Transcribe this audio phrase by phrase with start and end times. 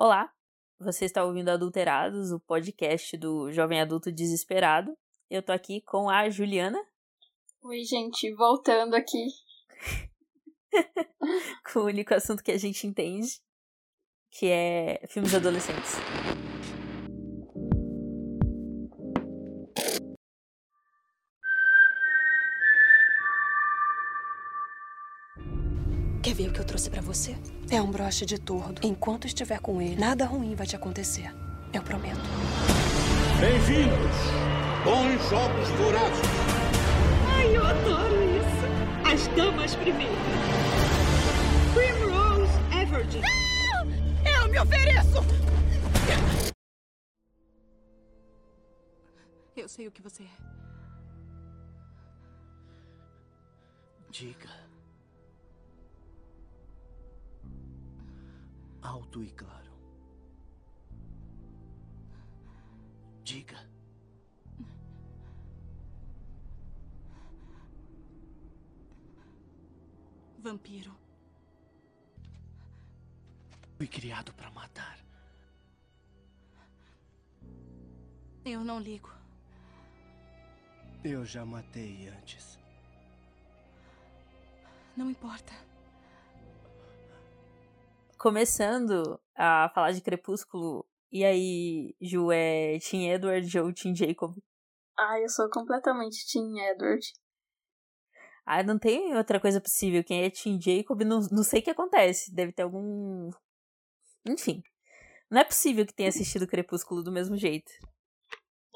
[0.00, 0.32] Olá,
[0.78, 4.96] você está ouvindo Adulterados, o podcast do Jovem Adulto Desesperado.
[5.28, 6.78] Eu tô aqui com a Juliana.
[7.64, 9.26] Oi, gente, voltando aqui.
[11.72, 13.40] com o único assunto que a gente entende,
[14.30, 15.96] que é filmes adolescentes.
[26.28, 27.34] Quer ver o que eu trouxe para você?
[27.70, 28.86] É um broche de tordo.
[28.86, 31.34] Enquanto estiver com ele, nada ruim vai te acontecer.
[31.72, 32.20] Eu prometo.
[33.40, 33.96] Bem-vindos!
[34.84, 36.20] Bons jogos vorazes!
[37.34, 39.10] Ai, eu adoro isso!
[39.10, 40.12] As damas primeiro!
[41.72, 43.22] Primrose Everdeen!
[44.22, 44.42] Não!
[44.42, 45.24] Eu me ofereço!
[49.56, 50.26] Eu sei o que você é.
[54.10, 54.67] Diga.
[58.82, 59.72] Alto e claro.
[63.22, 63.58] Diga.
[70.38, 70.96] Vampiro.
[73.76, 74.98] Fui criado para matar.
[78.44, 79.12] Eu não ligo.
[81.04, 82.58] Eu já matei antes.
[84.96, 85.67] Não importa.
[88.18, 94.36] Começando a falar de Crepúsculo, e aí, Ju, é Tim Edward ou Tim Jacob?
[94.98, 97.06] Ah, eu sou completamente Tim Edward.
[98.44, 100.02] Ah, não tem outra coisa possível.
[100.02, 102.34] Quem é Tim Jacob, não, não sei o que acontece.
[102.34, 103.30] Deve ter algum.
[104.26, 104.62] Enfim.
[105.30, 107.70] Não é possível que tenha assistido Crepúsculo do mesmo jeito.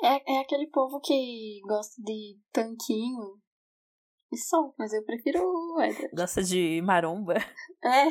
[0.02, 3.40] É, é aquele povo que gosta de tanquinho
[4.32, 6.14] e só, mas eu prefiro o Edward.
[6.14, 7.34] Gosta de maromba.
[7.84, 8.06] É,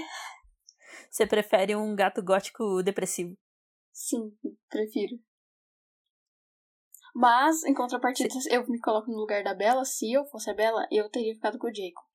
[1.11, 3.35] Você prefere um gato gótico depressivo.
[3.91, 4.31] sim,
[4.69, 5.17] prefiro.
[7.13, 9.83] Mas, em contrapartida, eu me coloco no lugar da Bella.
[9.83, 12.05] Se eu fosse a Bella, eu teria ficado com o Jacob.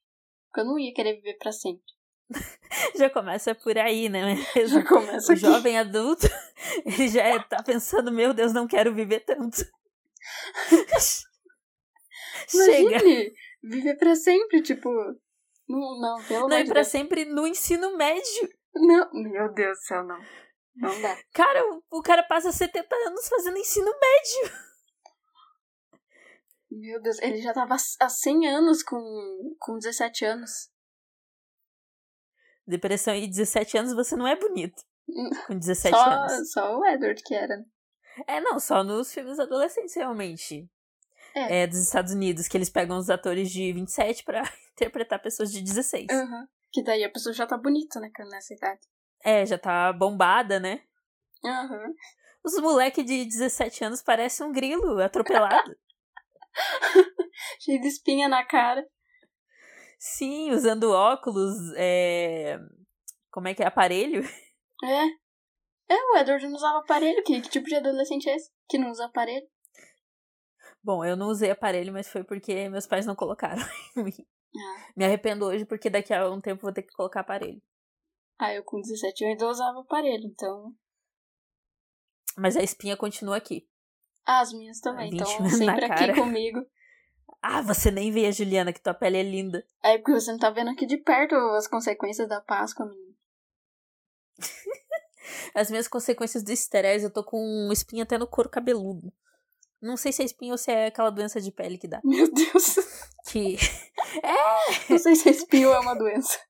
[0.48, 1.84] Porque eu não ia querer viver pra sempre.
[2.98, 4.37] Já começa por aí, né?
[4.66, 5.41] Já começa O aqui.
[5.43, 6.26] jovem adulto,
[6.87, 9.59] ele já é- tá pensando, meu Deus, não quero viver tanto.
[12.49, 12.81] Chega.
[12.81, 13.32] Imagine
[13.62, 14.88] viver pra sempre, tipo.
[15.69, 16.87] Não, não, pelo Não, e pra Deus.
[16.88, 18.49] sempre no ensino médio.
[18.76, 20.19] Não, meu Deus do céu, não.
[20.76, 21.16] Não dá.
[21.32, 24.59] Cara, o, o cara passa 70 anos fazendo ensino médio.
[26.70, 30.50] Meu Deus, ele já tava há 100 anos com, com 17 anos.
[32.66, 34.82] Depressão e 17 anos, você não é bonito.
[35.47, 36.53] Com 17 Só, anos.
[36.53, 37.56] só o Edward que era.
[37.56, 37.64] né?
[38.26, 40.69] É, não, só nos filmes adolescentes, realmente.
[41.34, 41.62] É.
[41.62, 45.62] É, dos Estados Unidos, que eles pegam os atores de 27 pra interpretar pessoas de
[45.62, 46.06] 16.
[46.10, 46.48] Aham.
[46.72, 48.81] Que daí a pessoa já tá bonita, né, nessa idade.
[49.25, 50.82] É, já tá bombada, né?
[51.44, 51.93] Aham.
[52.44, 55.76] Os moleque de 17 anos parecem um grilo atropelado.
[57.60, 58.87] Cheio de espinha na cara.
[59.99, 62.59] Sim, usando óculos, é...
[63.31, 63.66] Como é que é?
[63.66, 64.22] Aparelho?
[64.84, 65.06] É.
[65.88, 67.25] É, o Edward não usava aparelho.
[67.25, 68.50] Que, que tipo de adolescente é esse?
[68.69, 69.47] Que não usa aparelho?
[70.82, 73.62] Bom, eu não usei aparelho, mas foi porque meus pais não colocaram
[73.97, 74.26] em mim.
[74.54, 74.92] Ah.
[74.96, 77.60] Me arrependo hoje porque daqui a um tempo vou ter que colocar aparelho.
[78.38, 80.74] Ah, eu com 17 anos ainda usava aparelho, então.
[82.36, 83.66] Mas a espinha continua aqui.
[84.26, 85.10] Ah, as minhas também.
[85.10, 86.66] 20 Então, sempre aqui comigo.
[87.40, 89.64] Ah, você nem vê a Juliana, que tua pele é linda.
[89.82, 93.14] É porque você não tá vendo aqui de perto as consequências da Páscoa, menino.
[95.54, 99.12] As minhas consequências do estresse, eu tô com espinha até no couro cabeludo.
[99.80, 102.00] Não sei se é espinha ou se é aquela doença de pele que dá.
[102.04, 102.76] Meu Deus.
[103.36, 103.58] Que.
[104.88, 106.41] Não sei se espinho é uma doença.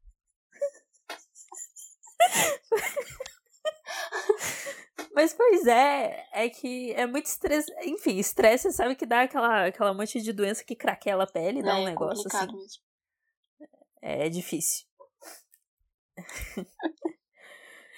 [5.12, 7.72] Mas pois é, é que é muito estresse.
[7.82, 11.60] Enfim, estresse, você sabe que dá aquela, aquela monte de doença que craquela a pele,
[11.60, 12.58] dá é um negócio complicado assim.
[12.58, 12.82] mesmo.
[14.00, 14.86] É difícil.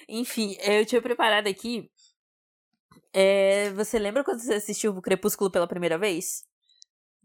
[0.09, 1.91] Enfim, eu tinha preparado aqui.
[3.13, 6.48] É, você lembra quando você assistiu o Crepúsculo pela primeira vez?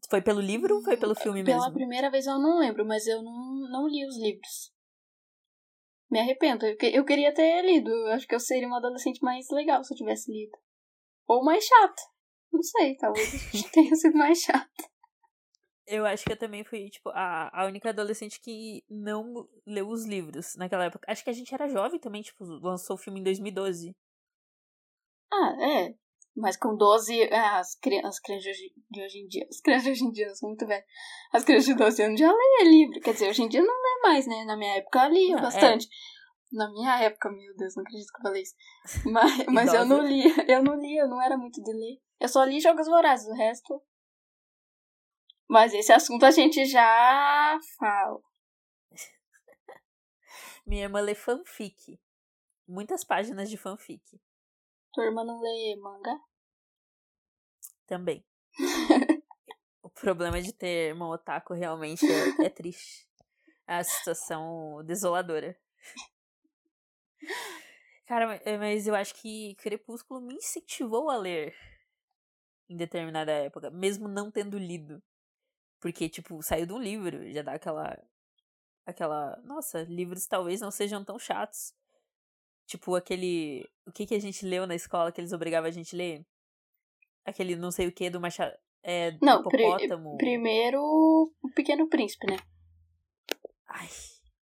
[0.09, 1.73] Foi pelo livro ou foi pelo filme Pela mesmo?
[1.73, 4.71] primeira vez eu não lembro, mas eu não, não li os livros.
[6.11, 6.65] Me arrependo.
[6.65, 7.89] Eu, eu queria ter lido.
[7.89, 10.57] Eu acho que eu seria uma adolescente mais legal se eu tivesse lido.
[11.27, 12.01] Ou mais chata.
[12.51, 13.31] Não sei, talvez
[13.73, 14.69] tenha sido mais chata.
[15.85, 20.05] Eu acho que eu também fui, tipo, a, a única adolescente que não leu os
[20.05, 21.05] livros naquela época.
[21.11, 23.93] Acho que a gente era jovem também, tipo, lançou o filme em 2012.
[25.31, 25.95] Ah, é.
[26.35, 28.57] Mas com 12, ah, as, cri as crianças
[28.89, 29.45] de hoje, em dia.
[29.47, 30.85] As crianças de hoje em dia são muito velhas.
[31.31, 32.99] As crianças de 12 anos já lêem livro.
[33.01, 34.43] Quer dizer, hoje em dia não lê mais, né?
[34.45, 35.41] Na minha época eu lia Não, é.
[35.43, 35.87] bastante.
[36.51, 38.55] Na minha época, meu Deus, não acredito que eu falei isso.
[39.05, 42.01] Mas, mas eu não lia, eu não lia, eu não era muito de ler.
[42.19, 43.81] Eu só li Jogos Vorazes, o resto.
[45.47, 48.19] Mas esse assunto a gente já fala.
[50.65, 51.99] Minha irmã lê fanfic.
[52.67, 54.01] Muitas páginas de fanfic.
[54.93, 56.19] Tua irmã não lê manga?
[57.87, 58.23] Também.
[59.81, 63.07] o problema de ter irmão otaku realmente é, é triste.
[63.67, 65.57] É a situação desoladora.
[68.05, 71.55] Cara, eh, mas eu acho que Crepúsculo me incentivou a ler
[72.69, 75.01] em determinada época, mesmo não tendo lido.
[75.79, 77.97] Porque, tipo, saiu de um livro, já dá aquela.
[78.85, 79.37] aquela.
[79.43, 81.73] Nossa, livros talvez não sejam tão chatos.
[82.73, 83.69] Tipo, aquele.
[83.85, 86.25] O que, que a gente leu na escola que eles obrigavam a gente a ler?
[87.23, 88.51] Aquele não sei o que do Machado.
[88.81, 90.17] É, Não, do pri- hipopótamo.
[90.17, 92.37] primeiro o Pequeno Príncipe, né?
[93.69, 93.87] Ai,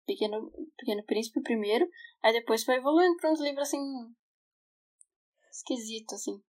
[0.04, 1.88] Pequeno, Pequeno Príncipe primeiro,
[2.20, 3.78] aí depois foi evoluindo pra uns livros assim.
[5.48, 6.42] esquisito, assim.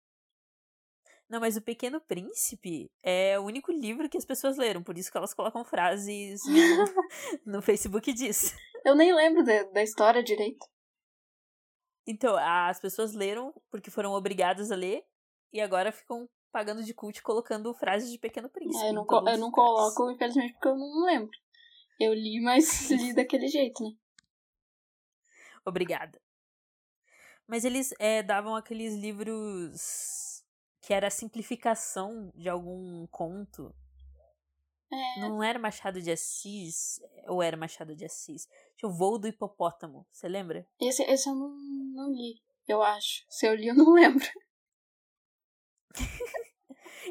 [1.29, 5.11] Não, mas o Pequeno Príncipe é o único livro que as pessoas leram, por isso
[5.11, 6.85] que elas colocam frases no,
[7.59, 8.55] no Facebook disso.
[8.85, 10.65] Eu nem lembro da, da história direito.
[12.07, 15.05] Então, as pessoas leram porque foram obrigadas a ler
[15.53, 18.85] e agora ficam pagando de cult colocando frases de Pequeno Príncipe.
[18.85, 21.37] É, eu não, eu não coloco, infelizmente, porque eu não lembro.
[21.99, 23.91] Eu li, mas li daquele jeito, né?
[25.65, 26.21] Obrigada.
[27.47, 30.45] Mas eles é, davam aqueles livros
[30.81, 33.75] que era a simplificação de algum conto.
[34.93, 35.21] É.
[35.21, 38.49] Não era Machado de Assis, ou era Machado de Assis?
[38.77, 40.67] Tinha o Voo do Hipopótamo, você lembra?
[40.81, 43.25] Esse, esse eu não, não li, eu acho.
[43.29, 44.27] Se eu li, eu não lembro.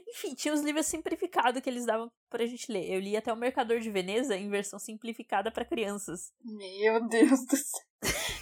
[0.08, 2.90] Enfim, tinha os livros simplificados que eles davam pra gente ler.
[2.92, 6.34] Eu li até o Mercador de Veneza em versão simplificada pra crianças.
[6.44, 7.86] Meu Deus do céu.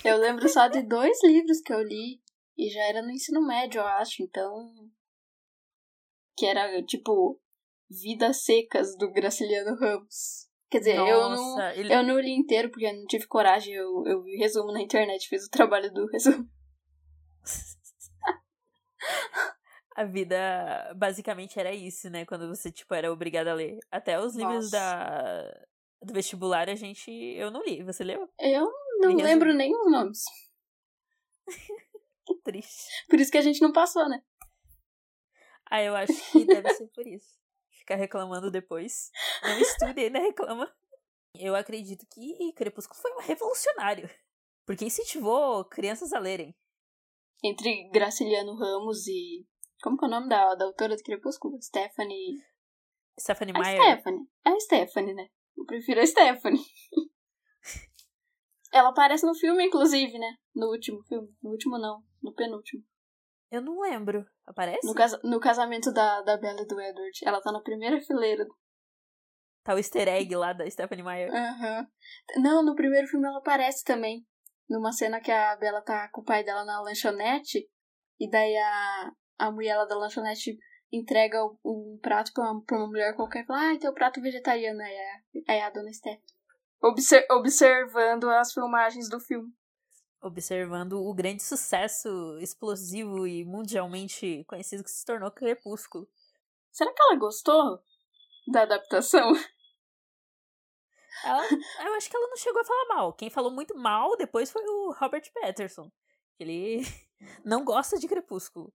[0.04, 2.22] Eu lembro só de dois livros que eu li.
[2.58, 4.22] E já era no ensino médio, eu acho.
[4.22, 4.74] Então.
[6.38, 7.40] Que era tipo.
[7.90, 10.48] Vidas Secas do Graciliano Ramos.
[10.70, 11.30] Quer dizer, eu não.
[11.30, 13.74] Nossa, ele- Eu não li inteiro porque eu não tive coragem.
[13.74, 16.50] Eu, eu vi resumo na internet, fiz o trabalho do resumo.
[19.96, 22.26] A vida basicamente era isso, né?
[22.26, 23.78] Quando você, tipo, era obrigada a ler.
[23.92, 24.78] Até os livros Nossa.
[24.78, 25.66] da...
[26.02, 27.12] do vestibular a gente.
[27.12, 27.84] Eu não li.
[27.84, 28.28] Você leu?
[28.40, 30.24] Eu não lembro nem os nomes.
[32.26, 33.06] Que triste.
[33.10, 34.24] Por isso que a gente não passou, né?
[35.70, 37.38] Ah, eu acho que deve ser por isso.
[37.84, 39.12] Ficar reclamando depois.
[39.44, 40.74] Não estuda e ainda reclama.
[41.38, 44.10] Eu acredito que Crepúsculo foi um revolucionário.
[44.66, 46.56] Porque incentivou crianças a lerem.
[47.44, 49.46] Entre Graciliano Ramos e.
[49.82, 51.62] Como que é o nome da, da autora do Crepúsculo?
[51.62, 52.42] Stephanie.
[53.20, 53.82] Stephanie A Meyer.
[53.82, 54.30] Stephanie.
[54.46, 55.28] É a Stephanie, né?
[55.58, 56.64] Eu prefiro a Stephanie.
[58.72, 60.38] Ela aparece no filme, inclusive, né?
[60.56, 61.28] No último filme.
[61.44, 62.82] No último não, no penúltimo.
[63.54, 64.26] Eu não lembro.
[64.48, 64.84] Aparece?
[64.88, 67.20] No, casa no casamento da, da Bella e do Edward.
[67.24, 68.48] Ela tá na primeira fileira.
[69.64, 71.30] Tá o easter egg lá da Stephanie Meyer.
[71.32, 71.88] Aham.
[72.38, 74.26] Não, no primeiro filme ela aparece também.
[74.68, 77.70] Numa cena que a Bella tá com o pai dela na lanchonete.
[78.20, 80.58] E daí a, a mulher lá da lanchonete
[80.92, 84.82] entrega um prato pra uma, pra uma mulher qualquer e fala, ah, teu prato vegetariano.
[84.82, 85.14] Aí é,
[85.48, 86.26] aí é a dona Stephanie.
[86.82, 89.48] Obser- observando as filmagens do filme.
[90.24, 96.08] Observando o grande sucesso explosivo e mundialmente conhecido que se tornou Crepúsculo.
[96.72, 97.80] Será que ela gostou
[98.48, 99.34] da adaptação?
[101.26, 101.44] Ela,
[101.86, 103.14] eu acho que ela não chegou a falar mal.
[103.14, 105.92] Quem falou muito mal depois foi o Robert Patterson.
[106.40, 106.82] Ele
[107.44, 108.74] não gosta de Crepúsculo.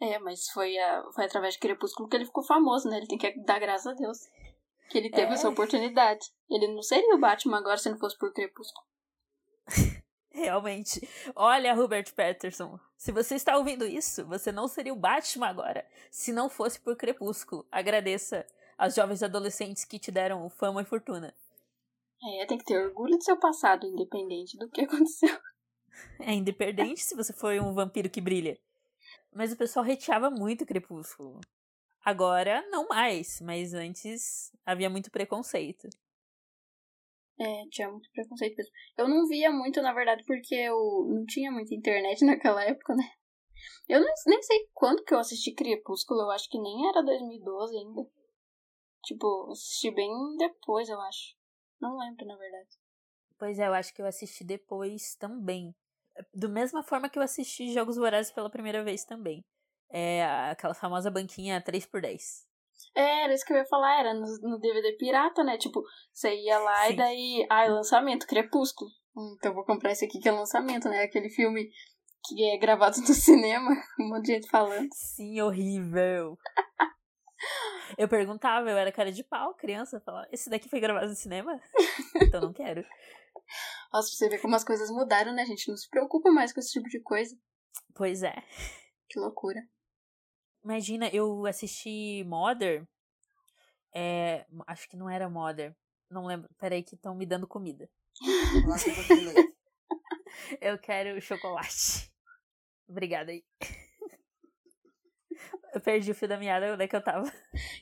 [0.00, 2.96] É, mas foi, a, foi através de Crepúsculo que ele ficou famoso, né?
[2.96, 4.18] Ele tem que dar graças a Deus.
[4.88, 5.34] Que ele teve É.
[5.34, 6.26] essa oportunidade.
[6.50, 8.84] Ele não seria o Batman agora se não fosse por Crepúsculo.
[10.32, 11.08] Realmente.
[11.34, 16.32] Olha, Robert Patterson, se você está ouvindo isso, você não seria o Batman agora, se
[16.32, 17.66] não fosse por Crepúsculo.
[17.70, 18.46] Agradeça
[18.78, 21.34] aos jovens adolescentes que te deram fama e fortuna.
[22.22, 25.36] É, tem que ter orgulho do seu passado, independente do que aconteceu.
[26.20, 28.58] É independente se você foi um vampiro que brilha.
[29.34, 31.40] Mas o pessoal hateava muito Crepúsculo.
[32.04, 35.88] Agora, não mais, mas antes havia muito preconceito.
[37.40, 38.72] É, tinha muito preconceito mesmo.
[38.98, 40.76] Eu não via muito, na verdade, porque eu
[41.08, 43.04] não tinha muita internet naquela época, né?
[43.88, 47.76] Eu não- nem sei quando que eu assisti Crepúsculo, eu acho que nem era 2012
[47.76, 48.06] ainda.
[49.04, 51.34] Tipo, assisti bem depois, eu acho.
[51.80, 52.68] Não lembro, na verdade.
[53.38, 55.74] Pois é, eu acho que eu assisti depois também.
[56.34, 59.42] Do mesma forma que eu assisti Jogos Vorazes pela primeira vez também.
[59.88, 62.46] É aquela famosa banquinha 3x10.
[62.94, 65.56] Era isso que eu ia falar, era no, no DVD pirata, né?
[65.56, 65.82] Tipo,
[66.12, 66.92] você ia lá Sim.
[66.92, 67.46] e daí.
[67.50, 68.90] Ai, lançamento, Crepúsculo.
[69.36, 71.02] Então vou comprar esse aqui que é lançamento, né?
[71.02, 71.70] Aquele filme
[72.26, 74.88] que é gravado no cinema, um monte de gente falando.
[74.92, 76.36] Sim, horrível.
[77.98, 81.60] Eu perguntava, eu era cara de pau, criança, falava, esse daqui foi gravado no cinema?
[82.22, 82.82] Então não quero.
[83.92, 85.42] Nossa, pra você ver como as coisas mudaram, né?
[85.42, 87.34] A gente não se preocupa mais com esse tipo de coisa.
[87.94, 88.34] Pois é.
[89.08, 89.60] Que loucura.
[90.62, 92.86] Imagina, eu assisti Mother.
[93.94, 95.74] É, acho que não era Mother.
[96.10, 96.50] Não lembro.
[96.58, 97.88] Peraí, que estão me dando comida.
[100.60, 102.10] Eu quero chocolate.
[102.88, 103.44] Obrigada aí.
[105.72, 107.30] Eu perdi o fio da meada, onde é que eu tava?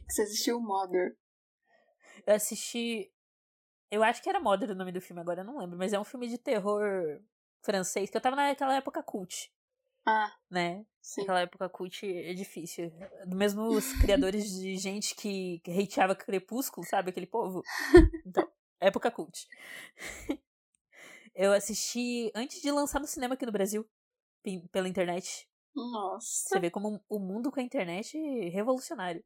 [0.07, 1.17] Você assistiu Mother.
[2.27, 3.11] Eu assisti.
[3.91, 5.99] Eu acho que era Mother o nome do filme, agora eu não lembro, mas é
[5.99, 6.83] um filme de terror
[7.63, 9.51] francês, que eu tava naquela época cult,
[10.09, 10.87] Ah, né?
[11.03, 11.21] sim.
[11.23, 12.91] Naquela época cult é difícil.
[13.27, 17.11] Mesmo os criadores de gente que hateava Crepúsculo, sabe?
[17.11, 17.63] Aquele povo.
[18.27, 18.51] Então,
[18.81, 19.47] época cult.
[21.35, 23.89] Eu assisti antes de lançar no cinema aqui no Brasil,
[24.43, 25.49] pe- pela internet.
[25.75, 26.49] Nossa.
[26.49, 29.23] Você vê como o mundo com a internet é revolucionário.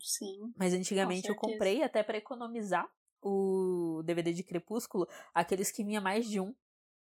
[0.00, 0.52] Sim.
[0.56, 2.88] Mas antigamente eu comprei até pra economizar
[3.22, 6.54] o DVD de Crepúsculo, aqueles que vinha mais de um.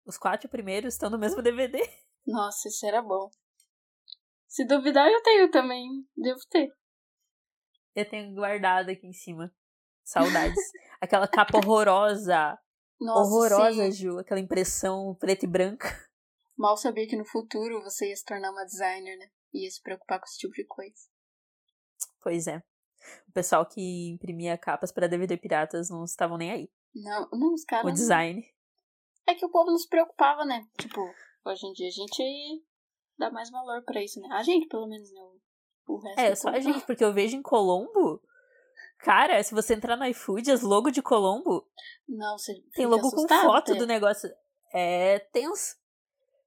[0.06, 1.80] Os quatro primeiros estão no mesmo DVD.
[2.26, 3.30] Nossa, isso era bom.
[4.48, 5.88] Se duvidar, eu tenho também.
[6.16, 6.70] Devo ter.
[7.96, 9.54] Eu tenho guardado aqui em cima.
[10.04, 10.56] Saudades.
[11.00, 12.58] Aquela capa horrorosa.
[13.00, 13.92] Nossa, horrorosa, sim.
[13.92, 14.20] Ju.
[14.20, 15.88] Aquela impressão preta e branca.
[16.58, 19.30] Mal sabia que no futuro você ia se tornar uma designer, né?
[19.54, 20.96] Ia se preocupar com esse tipo de coisa.
[22.22, 22.58] Pois é.
[23.28, 26.70] O pessoal que imprimia capas pra DVD piratas não estavam nem aí.
[26.94, 27.92] Não, não, os caras.
[27.92, 28.42] o design.
[29.28, 30.66] É que o povo não se preocupava, né?
[30.80, 31.02] Tipo,
[31.46, 32.64] hoje em dia a gente
[33.18, 34.28] dá mais valor pra isso, né?
[34.32, 35.22] A gente, pelo menos, né?
[35.88, 38.22] O, resto É, só a gente, porque eu vejo em Colombo.
[39.00, 41.68] Cara, se você entrar no iFood, as logo de Colombo
[42.08, 43.76] Não, você tem logo com foto até.
[43.76, 44.30] do negócio.
[44.74, 45.76] É tenso.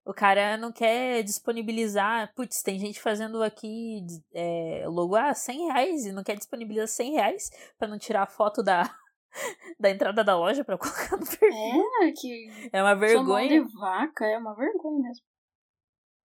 [0.04, 2.32] O cara não quer disponibilizar.
[2.34, 7.12] Putz, tem gente fazendo aqui é, logo a 100 reais e não quer disponibilizar 100
[7.12, 8.82] reais pra não tirar a foto da,
[9.78, 11.84] da entrada da loja pra colocar no perfil.
[12.02, 13.48] É, que É, uma vergonha.
[13.48, 15.24] de vaca é uma vergonha mesmo.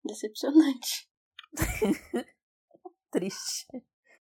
[0.05, 1.09] Decepcionante.
[3.11, 3.67] Triste.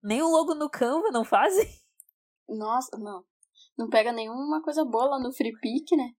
[0.03, 1.67] Nem o logo no Canva não fazem?
[2.49, 3.25] Nossa, não.
[3.77, 6.13] Não pega nenhuma coisa boa lá no Free Pick, né?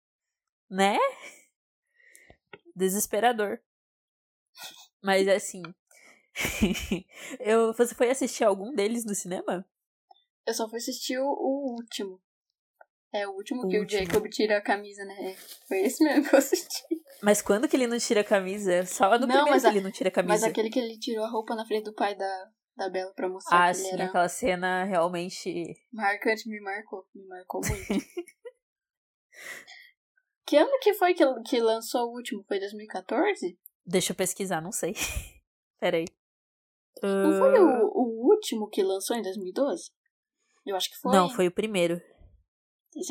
[0.71, 0.99] Né?
[2.75, 3.61] Desesperador.
[5.03, 5.63] Mas assim.
[7.41, 9.67] eu, você foi assistir algum deles no cinema?
[10.47, 12.23] Eu só fui assistir o, o último.
[13.13, 14.01] É, o último O que último.
[14.01, 15.15] o Jacob tira a camisa, né?
[15.33, 15.35] É,
[15.69, 16.83] foi esse mesmo que eu assisti.
[17.23, 18.85] Mas quando que ele não tira a camisa?
[18.87, 20.33] Só no Não, primeiro que a- ele não tira a camisa.
[20.35, 23.29] Mas aquele que ele tirou a roupa na frente do pai da, da Bela pra
[23.29, 25.75] mostrar Ah, sim, era aquela cena realmente.
[25.93, 27.07] marcante, me marcou.
[27.15, 27.87] Me marcou muito.
[30.47, 32.43] que ano que foi que, que lançou o último?
[32.49, 33.59] Foi 2014?
[33.87, 34.95] Deixa eu pesquisar, não sei.
[35.79, 36.07] Peraí.
[37.03, 39.91] Não foi Ah, o, o último que lançou em 2012?
[40.65, 41.13] Eu acho que foi.
[41.13, 42.01] Não, foi o primeiro.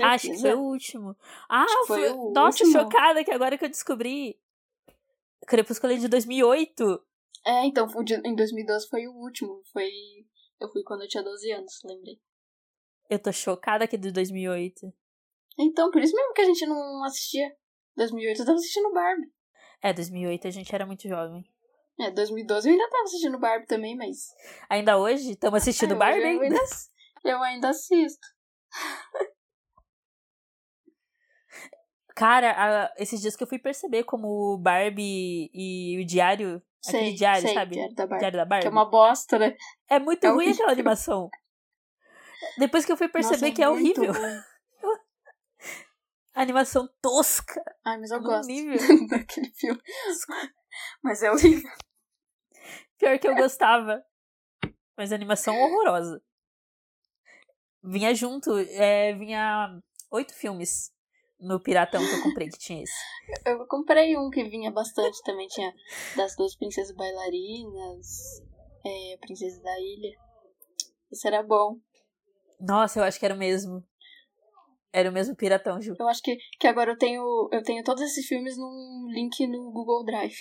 [0.01, 1.15] Ah, acho que foi o último.
[1.49, 2.09] Ah, Acho foi foi.
[2.11, 2.81] o Nossa, último.
[2.83, 4.39] chocada que agora que eu descobri.
[5.47, 7.03] Crepúsculo é de 2008.
[7.45, 7.87] É, então,
[8.23, 9.61] em 2012 foi o último.
[9.73, 9.89] Foi.
[10.59, 12.21] Eu fui quando eu tinha 12 anos, lembrei.
[13.09, 14.93] Eu tô chocada que é de 2008.
[15.57, 17.55] Então, por isso mesmo que a gente não assistia.
[17.97, 19.31] 2008 eu tava assistindo Barbie.
[19.81, 21.43] É, 2008 a gente era muito jovem.
[21.99, 24.33] É, 2012 eu ainda tava assistindo Barbie também, mas.
[24.69, 26.59] Ainda hoje, estamos assistindo É, Barbie eu ainda,
[27.25, 28.27] eu ainda assisto.
[32.21, 32.51] Cara,
[32.85, 36.61] a- esses dias que eu fui perceber como o Barbie e o diário.
[36.87, 37.73] aquele Sei, diário, sei, sabe?
[37.75, 38.19] Diário da Barbie.
[38.19, 38.61] Diário da Barbie.
[38.61, 39.57] Que é uma bosta, né?
[39.89, 40.53] É muito É ruim horrível.
[40.53, 41.29] aquela animação.
[42.59, 44.13] Depois que eu fui perceber Nossa, que é horrível.
[46.33, 47.61] animação tosca.
[47.83, 48.77] Ai, mas eu gosto nível.
[49.09, 49.81] daquele filme.
[51.03, 51.69] Mas é horrível.
[52.99, 54.03] Pior que eu gostava.
[54.97, 56.21] Mas animação horrorosa.
[57.83, 59.79] Vinha junto, é, vinha
[60.11, 60.91] oito filmes
[61.41, 62.93] no Piratão que eu comprei, que tinha esse.
[63.45, 65.47] Eu comprei um que vinha bastante também.
[65.47, 65.73] Tinha
[66.15, 68.41] das duas princesas bailarinas,
[68.85, 70.15] é, Princesa da Ilha.
[71.11, 71.77] Isso era bom.
[72.59, 73.83] Nossa, eu acho que era o mesmo.
[74.93, 75.95] Era o mesmo Piratão, Ju.
[75.99, 79.71] Eu acho que, que agora eu tenho, eu tenho todos esses filmes num link no
[79.71, 80.35] Google Drive.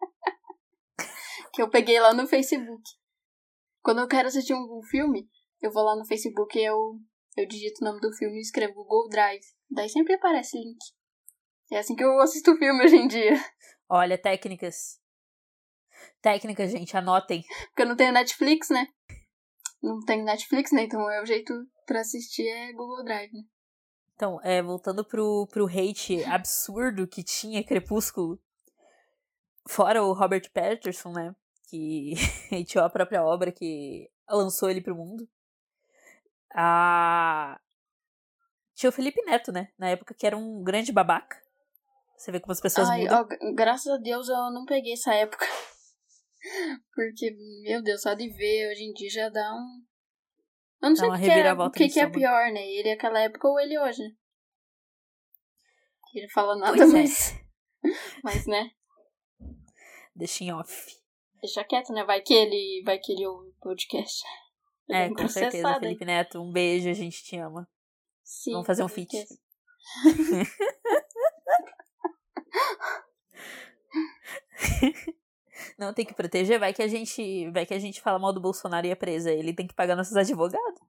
[1.52, 2.82] que eu peguei lá no Facebook.
[3.82, 5.28] Quando eu quero assistir um, um filme,
[5.60, 6.98] eu vou lá no Facebook e eu,
[7.36, 9.44] eu digito o nome do filme e escrevo Google Drive.
[9.70, 10.78] Daí sempre aparece link.
[11.72, 13.32] É assim que eu assisto filme hoje em dia.
[13.88, 15.00] Olha, técnicas.
[16.20, 17.42] Técnicas, gente, anotem.
[17.68, 18.86] Porque eu não tenho Netflix, né?
[19.82, 20.82] Não tenho Netflix, né?
[20.82, 21.52] Então é o jeito
[21.86, 23.42] pra assistir é Google Drive, né?
[24.14, 28.40] Então, é, voltando pro, pro hate absurdo que tinha Crepúsculo,
[29.68, 31.34] fora o Robert Patterson, né?
[31.68, 32.14] Que
[32.52, 35.28] hateou a própria obra que lançou ele pro mundo.
[36.54, 37.60] A...
[38.74, 39.68] Tinha o Felipe Neto, né?
[39.78, 41.42] Na época que era um grande babaca.
[42.16, 43.20] Você vê como as pessoas Ai, mudam.
[43.22, 45.46] ó, graças a Deus eu não peguei essa época.
[46.94, 49.82] Porque, meu Deus, só de ver hoje em dia já dá um.
[50.82, 52.18] Eu não Dá sei o que, é, o que, que é estômago.
[52.18, 52.66] pior, né?
[52.66, 54.10] Ele naquela época ou ele hoje, né?
[56.14, 56.96] Ele fala nada, Pois é.
[56.96, 57.44] mas.
[58.22, 58.70] Mas, né?
[60.14, 60.90] Deixa em off.
[61.42, 62.02] Deixa quieto, né?
[62.04, 64.22] Vai que ele, vai que ele ouve o podcast.
[64.88, 65.78] É, vai com certeza?
[65.80, 66.40] Felipe Neto.
[66.40, 67.68] Um beijo, a gente te ama.
[68.22, 69.10] Sim, Vamos fazer um feat.
[75.78, 76.58] Não, tem que proteger.
[76.58, 79.30] Vai que a gente, vai que a gente fala mal do Bolsonaro e é presa.
[79.30, 80.80] Ele tem que pagar nossos advogados.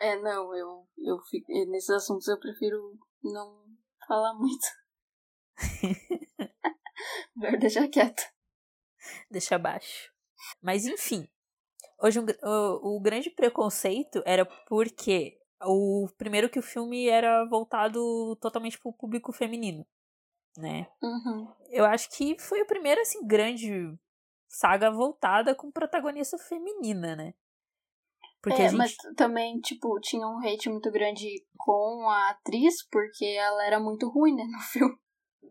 [0.00, 3.66] É, não, eu, eu fico, nesses assuntos eu prefiro não
[4.06, 4.66] falar muito.
[7.34, 8.22] Melhor deixar quieto.
[9.30, 10.12] Deixa abaixo.
[10.62, 11.28] Mas enfim.
[12.00, 18.36] Hoje um o, o grande preconceito era porque o primeiro que o filme era voltado
[18.36, 19.84] totalmente pro público feminino,
[20.56, 20.86] né?
[21.02, 21.52] Uhum.
[21.70, 23.98] Eu acho que foi o primeiro assim grande
[24.48, 27.34] saga voltada com protagonista feminina, né?
[28.40, 32.86] Porque é, a gente mas também, tipo, tinha um hate muito grande com a atriz,
[32.88, 34.96] porque ela era muito ruim, né, no filme.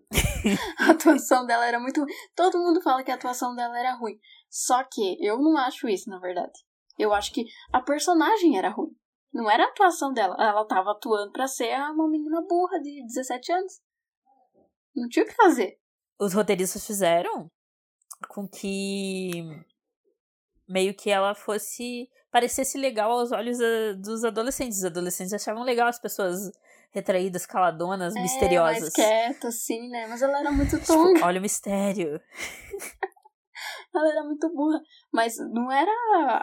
[0.79, 2.13] a atuação dela era muito ruim.
[2.33, 4.17] Todo mundo fala que a atuação dela era ruim.
[4.49, 6.53] Só que eu não acho isso, na verdade.
[6.97, 8.91] Eu acho que a personagem era ruim.
[9.33, 10.35] Não era a atuação dela.
[10.39, 13.73] Ela tava atuando pra ser uma menina burra de 17 anos.
[14.95, 15.77] Não tinha o que fazer.
[16.19, 17.51] os roteiristas fizeram
[18.29, 19.43] com que
[20.67, 24.79] meio que ela fosse parecesse legal aos olhos da- dos adolescentes.
[24.79, 26.51] Os adolescentes achavam legal as pessoas
[26.91, 28.81] retraídas, caladonas, É, misteriosas.
[28.81, 30.07] mais quieta, assim, né?
[30.07, 31.25] Mas ela era muito Tipo, tonga.
[31.25, 32.19] olha o mistério.
[33.93, 34.81] Ela era muito burra.
[35.11, 35.91] Mas não era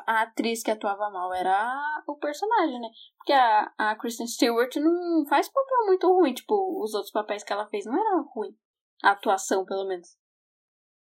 [0.07, 2.89] a atriz que atuava mal, era o personagem, né?
[3.17, 6.35] Porque a, a Kristen Stewart não faz papel muito ruim.
[6.35, 8.57] Tipo, os outros papéis que ela fez não eram ruim.
[9.03, 10.17] A atuação, pelo menos.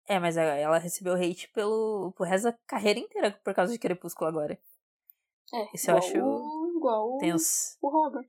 [0.07, 4.27] É, mas ela recebeu hate pelo pro resto da carreira inteira por causa de Crepúsculo
[4.27, 4.59] agora.
[5.53, 7.77] É, Isso eu igual acho o, igual Tenso.
[7.79, 8.27] o Robert.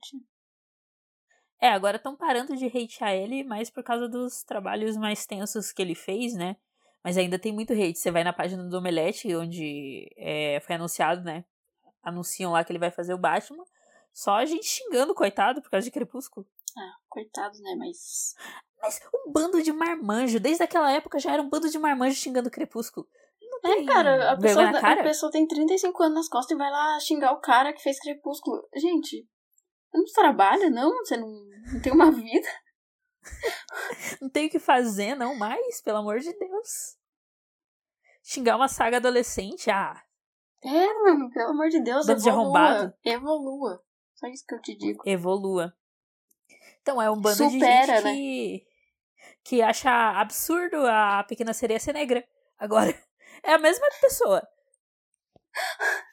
[1.59, 5.81] É, agora estão parando de hatear ele mais por causa dos trabalhos mais tensos que
[5.81, 6.55] ele fez, né?
[7.03, 7.97] Mas ainda tem muito hate.
[7.97, 11.43] Você vai na página do Omelete, onde é, foi anunciado, né?
[12.03, 13.63] Anunciam lá que ele vai fazer o Batman.
[14.13, 16.45] Só a gente xingando, coitado, por causa de Crepúsculo.
[16.77, 17.75] Ah, coitado, né?
[17.77, 18.35] Mas.
[18.81, 20.39] Mas um bando de marmanjo.
[20.39, 23.07] Desde aquela época já era um bando de marmanjo xingando Crepúsculo.
[23.41, 25.01] Não É, cara, a pessoa, cara?
[25.01, 27.99] a pessoa tem 35 anos nas costas e vai lá xingar o cara que fez
[27.99, 28.67] Crepúsculo.
[28.75, 29.27] Gente,
[29.91, 30.89] você não trabalha, não?
[30.99, 31.29] Você não,
[31.73, 32.47] não tem uma vida?
[34.21, 36.97] Não tem o que fazer, não mais, pelo amor de Deus.
[38.23, 40.01] Xingar uma saga adolescente, ah,
[40.63, 42.43] É, mano, pelo amor de Deus, Bando de evolua.
[42.43, 42.93] arrombado.
[43.03, 43.83] Evolua.
[44.15, 45.01] Só isso que eu te digo.
[45.05, 45.73] evolua.
[46.81, 48.67] Então, é um bando Supera, de gente que,
[49.43, 52.27] que acha absurdo a pequena sereia ser negra.
[52.57, 52.91] Agora,
[53.43, 54.47] é a mesma pessoa.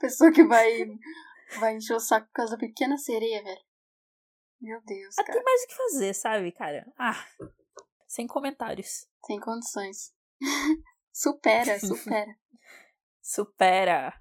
[0.00, 0.86] Pessoa que vai,
[1.58, 3.65] vai encher o saco por causa da pequena sereia, velho.
[4.60, 5.32] Meu Deus, Ah, cara.
[5.38, 6.86] tem mais o que fazer, sabe, cara?
[6.98, 7.24] Ah,
[8.06, 9.06] sem comentários.
[9.26, 10.12] Sem condições.
[11.12, 12.34] supera, supera.
[13.22, 14.14] Supera.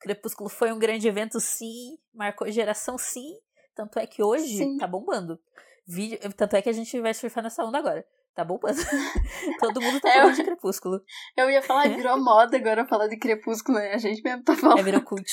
[0.00, 1.96] Crepúsculo foi um grande evento, sim.
[2.12, 3.38] Marcou geração, sim.
[3.74, 4.76] Tanto é que hoje Sim.
[4.76, 5.40] tá bombando.
[5.86, 8.04] Vídeo, tanto é que a gente vai surfar nessa onda agora.
[8.34, 8.76] Tá bombando.
[9.60, 11.00] Todo mundo tá É, falando eu- de Crepúsculo.
[11.36, 13.92] Eu ia falar, virou moda agora falar de Crepúsculo, né?
[13.94, 14.78] A gente mesmo tá falando.
[14.80, 15.30] É, virou cult.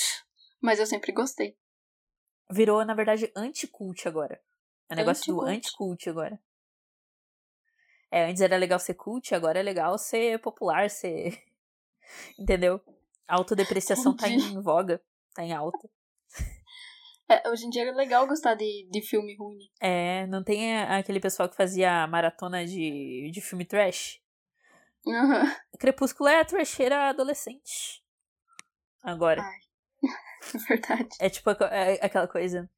[0.60, 1.56] Mas eu sempre gostei.
[2.52, 4.38] Virou, na verdade, anti-cult agora.
[4.88, 6.10] É negócio do Anti-cult.
[6.10, 6.38] agora.
[8.10, 11.42] É, antes era legal ser cult, agora é legal ser popular, ser.
[12.38, 12.78] Entendeu?
[13.26, 15.02] A autodepreciação tá em voga,
[15.34, 15.88] tá em alta.
[17.26, 19.56] É, hoje em dia é legal gostar de, de filme ruim.
[19.56, 19.64] né?
[19.80, 24.20] É, não tem aquele pessoal que fazia maratona de, de filme trash?
[25.08, 25.56] Aham.
[25.78, 28.04] Crepúsculo é a trasheira adolescente.
[29.02, 29.40] Agora.
[29.40, 30.10] Ai.
[30.54, 31.08] É verdade.
[31.20, 32.68] É tipo aco- é aquela coisa.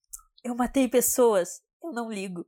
[0.43, 2.47] Eu matei pessoas, eu não ligo.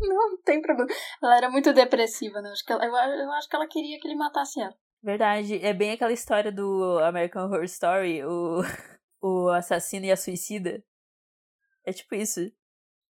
[0.00, 0.88] Não, não tem problema.
[1.22, 2.50] Ela era muito depressiva, né?
[2.50, 4.74] Acho que ela, eu, eu acho que ela queria que ele matasse ela.
[5.02, 5.64] Verdade.
[5.64, 8.62] É bem aquela história do American Horror Story, o,
[9.22, 10.82] o assassino e a suicida.
[11.84, 12.40] É tipo isso.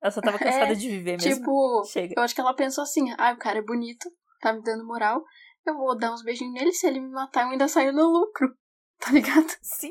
[0.03, 1.37] Ela só tava cansada É, de viver mesmo.
[1.41, 2.15] Tipo, Chega.
[2.17, 5.23] eu acho que ela pensou assim: ah, o cara é bonito, tá me dando moral,
[5.67, 8.55] eu vou dar uns beijinhos nele, se ele me matar, eu ainda saio no lucro.
[8.99, 9.47] Tá ligado?
[9.63, 9.91] Sim.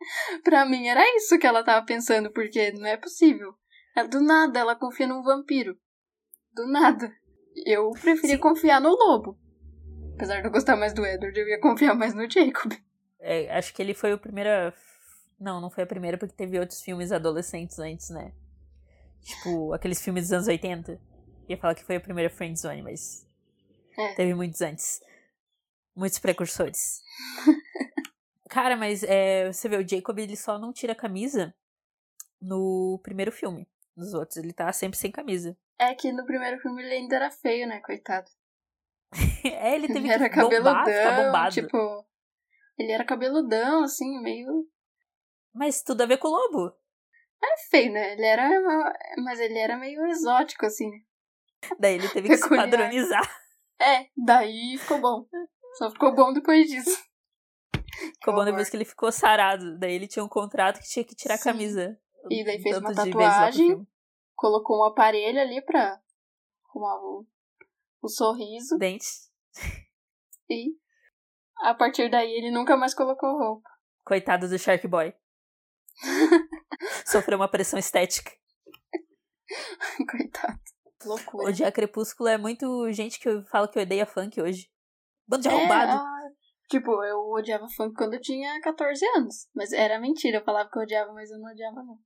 [0.42, 3.54] Pra mim era isso que ela tava pensando, porque não é possível.
[3.96, 5.76] É do nada, ela confia num vampiro.
[6.54, 7.12] Do nada.
[7.66, 9.38] Eu preferia confiar no lobo.
[10.14, 12.72] Apesar de eu gostar mais do Edward, eu ia confiar mais no Jacob.
[13.18, 14.50] É, acho que ele foi o primeiro.
[15.38, 18.32] Não, não foi a primeira, porque teve outros filmes adolescentes antes, né?
[19.22, 21.00] Tipo, aqueles filmes dos anos 80.
[21.48, 23.26] Ia falar que foi a primeira Friendzone, mas.
[23.98, 24.14] É.
[24.14, 25.00] Teve muitos antes.
[25.96, 27.02] Muitos precursores.
[28.50, 31.54] Cara, mas é, você vê, o Jacob ele só não tira a camisa
[32.42, 33.68] no primeiro filme.
[33.96, 35.56] Nos outros, ele tá sempre sem camisa.
[35.78, 38.28] É que no primeiro filme ele ainda era feio, né, coitado.
[39.44, 41.54] é, ele teve Ele era que bombar, ficar cabeludão, bombado.
[41.54, 42.06] tipo...
[42.76, 44.66] Ele era cabeludão, assim, meio...
[45.54, 46.74] Mas tudo a ver com o lobo.
[47.42, 48.14] É feio, né?
[48.14, 48.48] Ele era...
[49.18, 50.98] Mas ele era meio exótico, assim, né?
[51.78, 53.22] Daí ele teve que se padronizar.
[53.80, 55.26] É, daí ficou bom.
[55.78, 57.09] Só ficou bom depois disso.
[58.14, 58.44] Ficou bom horror.
[58.46, 59.78] depois que ele ficou sarado.
[59.78, 61.44] Daí ele tinha um contrato que tinha que tirar a Sim.
[61.44, 61.98] camisa.
[62.30, 63.86] E daí fez uma tatuagem.
[64.34, 66.00] Colocou um aparelho ali pra
[66.68, 67.26] arrumar o,
[68.02, 68.78] o sorriso.
[68.78, 69.30] Dentes.
[70.48, 70.74] E
[71.62, 73.68] a partir daí ele nunca mais colocou roupa.
[74.04, 75.14] Coitado do Shark Boy.
[77.06, 78.32] Sofreu uma pressão estética.
[80.10, 80.60] Coitado.
[81.04, 81.48] Loucura.
[81.48, 84.70] Odiar Crepúsculo é muito gente que fala que odeia funk hoje.
[85.26, 86.02] Bando de É, arrombado.
[86.70, 89.48] Tipo, eu odiava funk quando eu tinha 14 anos.
[89.54, 91.98] Mas era mentira, eu falava que eu odiava, mas eu não odiava, não.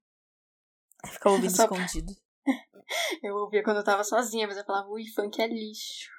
[1.07, 2.13] Fica ouvindo só- escondido.
[3.23, 6.11] Eu ouvia quando eu tava sozinha, mas eu falava, ui, funk é lixo.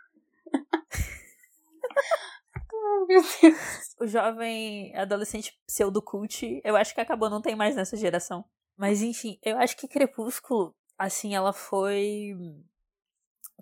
[2.74, 3.96] oh, meu Deus.
[4.00, 8.44] O jovem adolescente pseudo-cult, eu acho que acabou, não tem mais nessa geração.
[8.76, 12.34] Mas enfim, eu acho que Crepúsculo, assim, ela foi.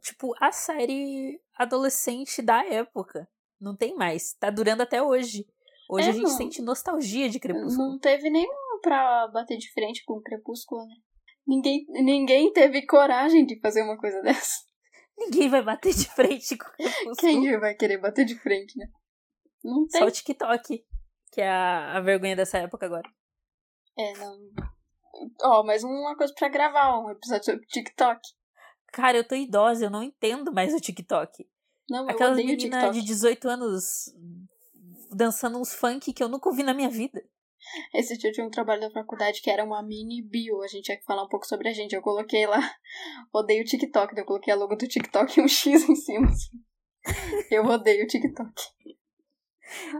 [0.01, 3.27] Tipo, a série adolescente da época.
[3.63, 4.33] Não tem mais.
[4.33, 5.45] Tá durando até hoje.
[5.89, 7.91] Hoje É, a gente não- sente nostalgia de Crepúsculo.
[7.91, 10.95] Não teve nenhum pra bater de frente com o Crepúsculo, né?
[11.47, 14.53] Ninguém, ninguém teve coragem de fazer uma coisa dessa.
[15.17, 17.15] Ninguém vai bater de frente com Crepúsculo.
[17.17, 18.87] Quem vai querer bater de frente, né?
[19.63, 20.01] Não tem.
[20.01, 20.83] Só o TikTok,
[21.31, 23.07] que é a, a vergonha dessa época agora.
[23.97, 24.37] É, não.
[25.43, 28.19] Ó, mais uma coisa pra gravar, um episódio sobre TikTok.
[28.91, 31.47] Cara, eu tô idosa, eu não entendo mais o TikTok.
[31.89, 32.91] Não, Aquelas meninas TikTok.
[32.93, 34.13] de 18 anos
[35.11, 37.23] dançando uns funk que eu nunca ouvi na minha vida.
[37.93, 40.61] Esse dia eu tinha um trabalho da faculdade que era uma mini bio.
[40.61, 41.95] A gente tinha que falar um pouco sobre a gente.
[41.95, 42.59] Eu coloquei lá,
[43.33, 44.13] odeio TikTok.
[44.13, 46.27] daí Eu coloquei a logo do TikTok e um X em cima.
[46.27, 46.57] assim.
[47.49, 48.53] Eu odeio TikTok.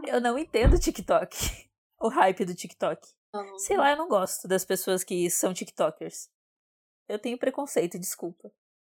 [0.06, 1.36] Eu não entendo o TikTok.
[2.00, 3.00] O hype do TikTok.
[3.58, 6.28] Sei lá, eu não gosto das pessoas que são TikTokers.
[7.08, 8.52] Eu tenho preconceito, desculpa.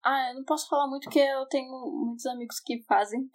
[0.05, 3.27] Ah, eu não posso falar muito porque eu tenho muitos amigos que fazem.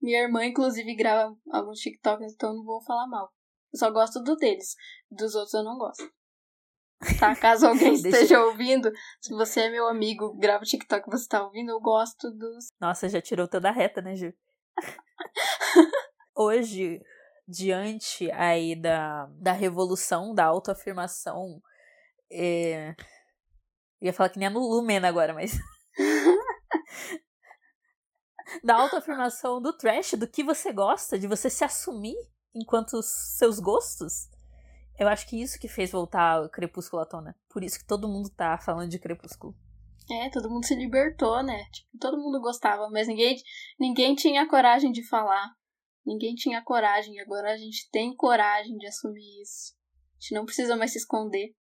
[0.00, 3.32] Minha irmã, inclusive, grava alguns TikToks, então eu não vou falar mal.
[3.72, 4.74] Eu só gosto do deles.
[5.10, 6.04] Dos outros eu não gosto.
[7.18, 7.34] Tá?
[7.40, 11.70] Caso alguém esteja ouvindo, se você é meu amigo, grava o TikTok você tá ouvindo,
[11.70, 12.68] eu gosto dos.
[12.78, 14.34] Nossa, já tirou toda a reta, né, Ju?
[16.36, 17.00] Hoje,
[17.48, 21.62] diante aí da, da revolução, da autoafirmação,
[22.30, 22.94] é...
[24.00, 25.52] ia falar que nem a Lumena agora, mas...
[28.64, 32.16] da autoafirmação do trash, do que você gosta, de você se assumir
[32.54, 33.06] enquanto os
[33.38, 34.28] seus gostos,
[34.98, 37.34] eu acho que isso que fez voltar o Crepúsculo à tona.
[37.48, 39.54] Por isso que todo mundo tá falando de Crepúsculo.
[40.10, 41.64] É, todo mundo se libertou, né?
[41.72, 43.36] Tipo, todo mundo gostava, mas ninguém,
[43.78, 45.50] ninguém tinha coragem de falar.
[46.04, 47.18] Ninguém tinha coragem.
[47.20, 49.74] Agora a gente tem coragem de assumir isso.
[50.12, 51.54] A gente não precisa mais se esconder.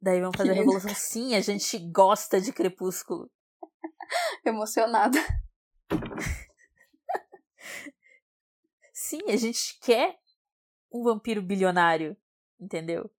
[0.00, 0.94] Daí vamos fazer a revolução.
[0.94, 3.30] Sim, a gente gosta de Crepúsculo.
[4.44, 5.18] Emocionada.
[8.92, 10.18] Sim, a gente quer
[10.92, 12.16] um vampiro bilionário.
[12.58, 13.10] Entendeu?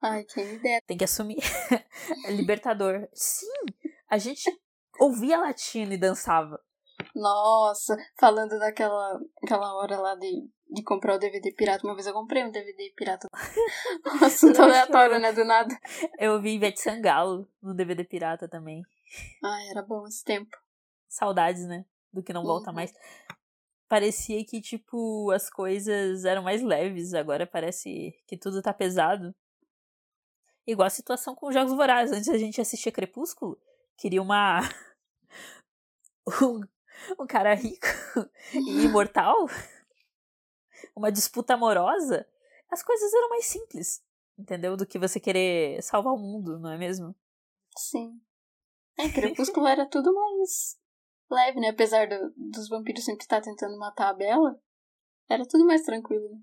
[0.00, 0.82] Ai, quem me dera.
[0.86, 1.38] Tem que assumir.
[2.26, 3.08] é libertador.
[3.12, 3.46] Sim,
[4.08, 4.50] a gente
[4.98, 6.58] ouvia latino e dançava.
[7.14, 11.86] Nossa, falando daquela aquela hora lá de, de comprar o DVD pirata.
[11.86, 13.28] Uma vez eu comprei um DVD pirata.
[14.22, 15.32] Um assunto aleatório, né?
[15.32, 15.74] Do nada.
[16.18, 18.82] Eu ouvi Ivete Sangalo no DVD Pirata também.
[19.44, 20.56] Ai, era bom esse tempo.
[21.08, 21.84] Saudades, né?
[22.12, 22.76] Do que não volta Uhum.
[22.76, 22.92] mais.
[23.88, 27.12] Parecia que, tipo, as coisas eram mais leves.
[27.14, 29.34] Agora parece que tudo tá pesado.
[30.66, 32.16] Igual a situação com os Jogos Vorazes.
[32.16, 33.58] Antes a gente assistia Crepúsculo,
[33.96, 34.60] queria uma.
[36.42, 36.60] um,
[37.18, 37.86] um cara rico
[38.54, 39.46] e imortal.
[40.96, 42.26] Uma disputa amorosa.
[42.70, 44.02] As coisas eram mais simples.
[44.38, 44.76] Entendeu?
[44.76, 47.14] Do que você querer salvar o mundo, não é mesmo?
[47.76, 48.20] Sim.
[48.98, 50.78] É, Crepúsculo era tudo mais
[51.30, 51.68] leve, né?
[51.68, 54.58] Apesar do- dos vampiros sempre estar tentando matar a Bela.
[55.28, 56.28] Era tudo mais tranquilo.
[56.30, 56.38] né?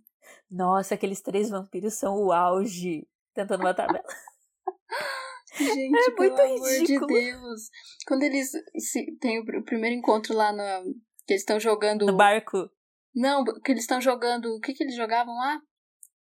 [0.50, 4.06] Nossa, aqueles três vampiros são o auge tentando matar a Bella.
[5.58, 7.08] Gente, É pelo muito amor ridículo.
[7.08, 7.62] de Deus.
[8.08, 10.82] Quando eles se, tem o, pr- o primeiro encontro lá na.
[11.26, 12.06] Que eles estão jogando.
[12.06, 12.70] No barco.
[13.16, 14.56] Não, que eles estão jogando.
[14.56, 15.60] O que que eles jogavam lá?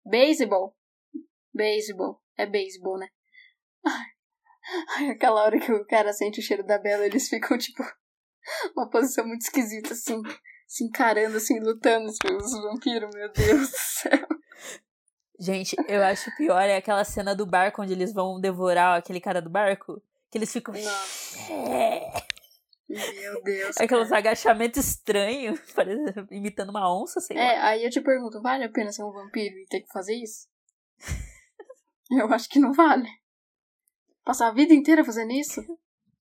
[0.06, 0.76] Beisebol.
[1.54, 2.20] Beisebol.
[2.38, 3.08] É beisebol, né?
[3.86, 4.06] Ai.
[4.96, 7.84] Ai, aquela hora que o cara sente o cheiro da Bela, eles ficam, tipo,
[8.76, 10.22] uma posição muito esquisita, assim,
[10.68, 14.28] se encarando, assim, lutando pelos vampiros, meu Deus do céu.
[15.44, 19.42] Gente, eu acho pior é aquela cena do barco onde eles vão devorar aquele cara
[19.42, 20.02] do barco.
[20.32, 20.74] Que eles ficam.
[20.74, 21.52] Nossa.
[21.72, 22.12] É.
[22.88, 23.78] Meu Deus.
[23.78, 24.20] Aqueles cara.
[24.20, 27.68] agachamentos estranhos, parece- imitando uma onça, sei É, lá.
[27.70, 30.48] aí eu te pergunto, vale a pena ser um vampiro e ter que fazer isso?
[32.12, 33.08] eu acho que não vale.
[34.24, 35.62] Passar a vida inteira fazendo isso?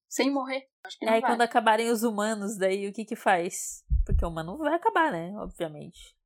[0.09, 0.69] Sem morrer?
[0.85, 1.33] Acho que não Aí vale.
[1.35, 3.85] quando acabarem os humanos, daí o que que faz?
[4.05, 5.33] Porque o humano vai acabar, né?
[5.37, 6.17] Obviamente.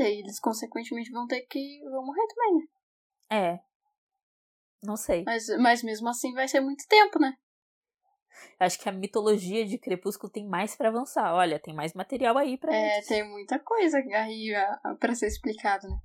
[0.00, 1.80] É, daí eles consequentemente vão ter que.
[1.84, 2.66] vão morrer também, né?
[3.38, 3.60] É.
[4.82, 5.24] Não sei.
[5.24, 7.34] Mas, mas mesmo assim vai ser muito tempo, né?
[8.58, 11.34] Acho que a mitologia de Crepúsculo tem mais pra avançar.
[11.34, 14.52] Olha, tem mais material aí pra É, tem muita coisa aí
[14.98, 15.98] pra ser explicado, né?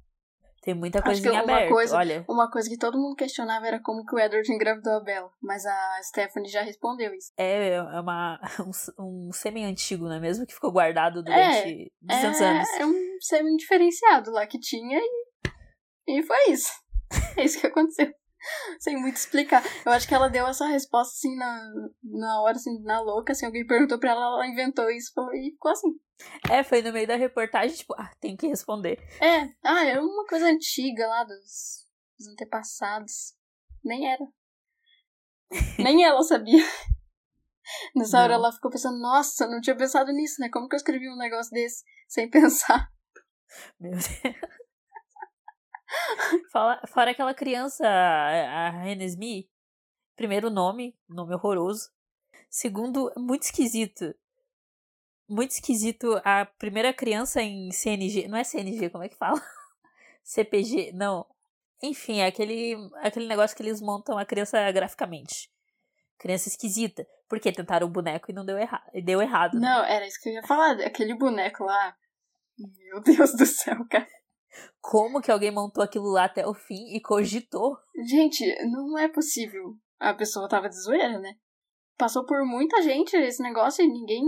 [0.65, 1.69] Tem muita coisa que em aberto.
[1.69, 4.99] coisa- Olha, Uma coisa que todo mundo questionava era como que o Edward engravidou a
[4.99, 5.29] Bella.
[5.41, 7.31] Mas a Stephanie já respondeu isso.
[7.37, 8.39] é é uma,
[8.99, 10.45] um, um semi-antigo, não é mesmo?
[10.45, 12.69] Que ficou guardado durante 200 é, anos.
[12.79, 16.71] é um semi-diferenciado lá que tinha e, e foi isso.
[17.37, 18.11] É isso que aconteceu.
[18.79, 19.63] Sem muito explicar.
[19.85, 21.71] Eu acho que ela deu essa resposta assim na,
[22.03, 23.33] na hora, assim, na louca.
[23.33, 25.89] Assim, alguém perguntou pra ela, ela inventou isso e ficou assim.
[26.49, 28.97] É, foi no meio da reportagem, tipo, ah, tem que responder.
[29.21, 33.35] É, ah, era uma coisa antiga lá dos, dos antepassados.
[33.83, 34.25] Nem era.
[35.77, 36.63] Nem ela sabia.
[37.95, 38.45] Nessa hora Não.
[38.45, 40.49] ela ficou pensando, nossa, não tinha pensado nisso, né?
[40.49, 42.91] Como que eu escrevi um negócio desse sem pensar?
[43.79, 44.05] Meu Deus.
[46.51, 49.49] Fala, fora aquela criança, a a Renesmee.
[50.15, 51.89] Primeiro nome, nome horroroso.
[52.49, 54.15] Segundo, muito esquisito.
[55.27, 58.27] Muito esquisito a primeira criança em CNG.
[58.27, 59.41] Não é CNG, como é que fala?
[60.23, 61.25] CPG, não.
[61.83, 65.49] Enfim, é aquele, aquele negócio que eles montam a criança graficamente.
[66.17, 67.05] Criança esquisita.
[67.27, 69.59] Porque tentaram o boneco e não deu, erra deu errado.
[69.59, 69.67] né?
[69.67, 70.79] Não, era isso que eu ia falar.
[70.81, 71.95] Aquele boneco lá.
[72.57, 74.07] Meu Deus do céu, cara.
[74.81, 77.77] Como que alguém montou aquilo lá até o fim e cogitou?
[78.07, 79.75] Gente, não é possível.
[79.99, 81.33] A pessoa tava de zoeira, né?
[81.97, 84.23] Passou por muita gente esse negócio e ninguém.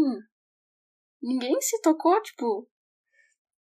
[1.22, 2.68] Ninguém se tocou, tipo.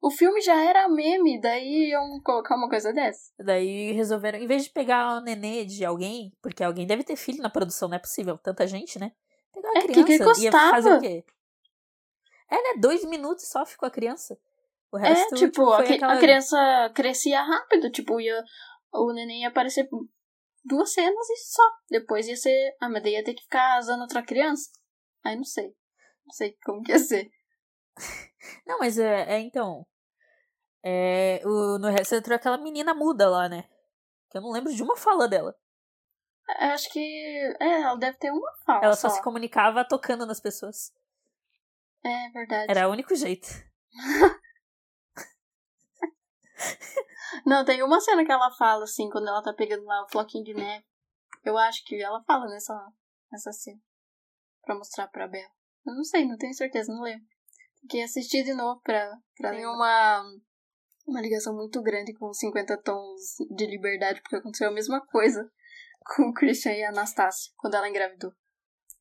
[0.00, 3.32] O filme já era meme, daí iam colocar uma coisa dessa.
[3.38, 7.42] Daí resolveram, em vez de pegar o nenê de alguém, porque alguém deve ter filho
[7.42, 9.10] na produção, não é possível, tanta gente, né?
[9.52, 10.70] Pegar uma É, que criança que ia custava?
[10.70, 11.24] fazer o quê?
[12.50, 12.80] É, né?
[12.80, 14.38] Dois minutos só ficou a criança.
[14.96, 16.14] O resto, é, tipo, a, foi cri- aquela...
[16.14, 18.42] a criança crescia rápido, tipo, ia,
[18.92, 19.88] o neném ia aparecer
[20.64, 21.62] duas cenas e só.
[21.90, 22.76] Depois ia ser.
[22.80, 24.70] Ah, mas daí ia ter que ficar asando outra criança?
[25.24, 25.66] Aí não sei.
[26.24, 27.28] Não sei como que ia ser.
[28.66, 29.84] Não, mas é, é, então...
[30.84, 33.64] É, o, no resto entrou aquela menina muda lá, né?
[34.30, 35.52] Que eu não lembro de uma fala dela.
[36.60, 37.00] Eu Acho que.
[37.60, 38.84] É, ela deve ter uma fala.
[38.84, 40.92] Ela só só se comunicava tocando nas pessoas.
[42.04, 42.70] É verdade.
[42.70, 43.48] Era o único jeito.
[47.44, 50.44] Não, tem uma cena que ela fala, assim, quando ela tá pegando lá o floquinho
[50.44, 50.84] de neve.
[51.44, 52.74] Eu acho que ela fala nessa,
[53.30, 53.80] nessa cena.
[54.62, 55.50] Pra mostrar pra Bela.
[55.86, 57.24] Eu não sei, não tenho certeza, não lembro.
[57.80, 60.24] Tem que assistir de novo pra, pra Tem uma,
[61.06, 65.48] uma ligação muito grande com os 50 tons de liberdade, porque aconteceu a mesma coisa
[66.16, 68.32] com o Christian e a Anastácia, quando ela engravidou.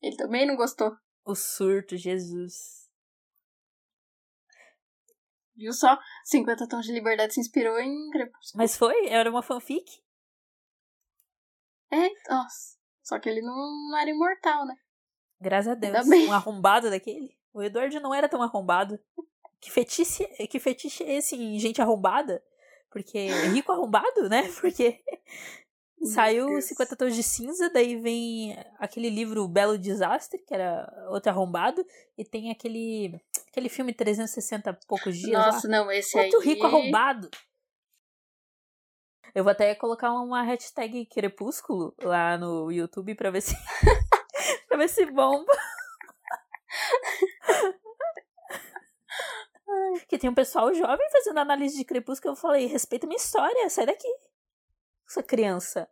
[0.00, 0.96] Ele também não gostou.
[1.24, 2.85] O surto, Jesus.
[5.56, 5.98] Viu só?
[6.24, 8.58] 50 tons de liberdade se inspirou em Crepúsculo.
[8.62, 9.08] Mas foi?
[9.08, 10.02] Era uma fanfic?
[11.90, 12.76] É, nossa.
[13.02, 14.76] Só que ele não, era imortal, né?
[15.40, 16.06] Graças a Deus.
[16.28, 17.36] Um arrombado daquele.
[17.52, 18.98] O Eduardo não era tão arrombado.
[19.60, 22.42] Que fetiche, que fetiche é esse em gente arrombada?
[22.90, 24.42] Porque rico arrombado, né?
[24.60, 25.02] Porque
[26.02, 26.64] saiu Deus.
[26.64, 31.84] 50 Tons de Cinza, daí vem aquele livro Belo Desastre, que era outro arrombado,
[32.16, 35.78] e tem aquele aquele filme 360 e poucos dias Nossa, lá.
[35.78, 36.46] não, esse Outro aí...
[36.46, 37.30] rico arrombado.
[39.34, 43.54] Eu vou até colocar uma hashtag Crepúsculo lá no YouTube pra ver se.
[44.68, 45.52] pra ver se bomba.
[50.08, 52.32] que tem um pessoal jovem fazendo análise de Crepúsculo.
[52.32, 54.08] Eu falei, respeita minha história, sai daqui.
[55.08, 55.88] Essa criança.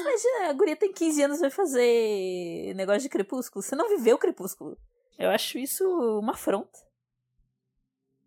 [0.00, 3.62] Imagina, a guria tem 15 anos vai fazer negócio de Crepúsculo.
[3.62, 4.78] Você não viveu Crepúsculo.
[5.18, 5.84] Eu acho isso
[6.18, 6.78] uma afronta.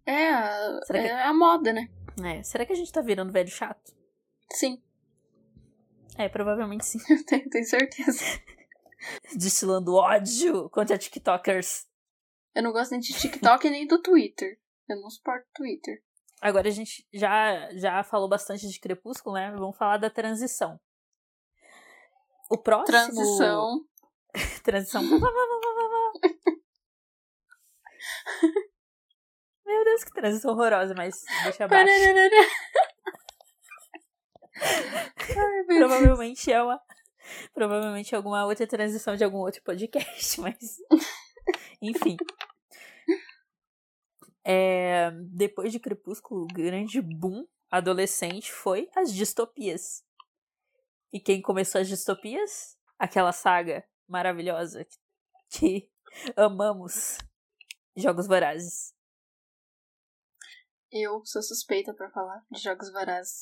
[0.05, 1.89] É, a- que- é a moda, né?
[2.23, 3.93] É, será que a gente tá virando velho chato?
[4.51, 4.81] Sim.
[6.17, 6.99] É, provavelmente sim.
[7.25, 8.23] Tenho, tenho certeza.
[9.35, 11.87] Destilando ódio contra TikTokers.
[12.55, 14.59] Eu não gosto nem de TikTok nem do Twitter.
[14.87, 16.01] Eu não suporto Twitter.
[16.45, 19.49] Agora a gente já, já falou bastante de Crepúsculo, né?
[19.57, 20.79] Vamos falar da transição.
[22.51, 22.85] O próximo.
[22.85, 23.83] Transição.
[24.63, 25.01] Transição.
[29.65, 31.91] Meu Deus, que transição horrorosa, mas deixa abaixo.
[31.91, 32.29] Ai.
[35.65, 36.79] Provavelmente é uma.
[37.55, 40.77] Provavelmente é alguma outra transição de algum outro podcast, mas.
[41.81, 42.17] Enfim.
[44.47, 50.05] É, depois de Crepúsculo, o grande boom adolescente foi as distopias.
[51.11, 52.77] E quem começou as distopias?
[52.99, 54.85] Aquela saga maravilhosa
[55.49, 55.89] que
[56.37, 57.17] amamos.
[57.95, 58.93] Jogos Vorazes.
[60.91, 63.39] Eu sou suspeita pra falar de Jogos Vorazes.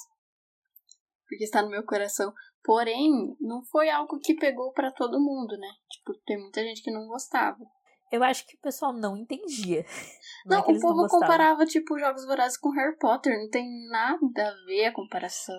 [1.27, 2.33] Porque está no meu coração.
[2.63, 5.69] Porém, não foi algo que pegou pra todo mundo, né?
[5.89, 7.59] Tipo, tem muita gente que não gostava.
[8.13, 9.83] Eu acho que o pessoal não entendia.
[10.45, 11.21] Não, Não, é que o não povo gostavam.
[11.21, 13.33] comparava, tipo, Jogos Vorazes com Harry Potter.
[13.39, 15.57] Não tem nada a ver a comparação.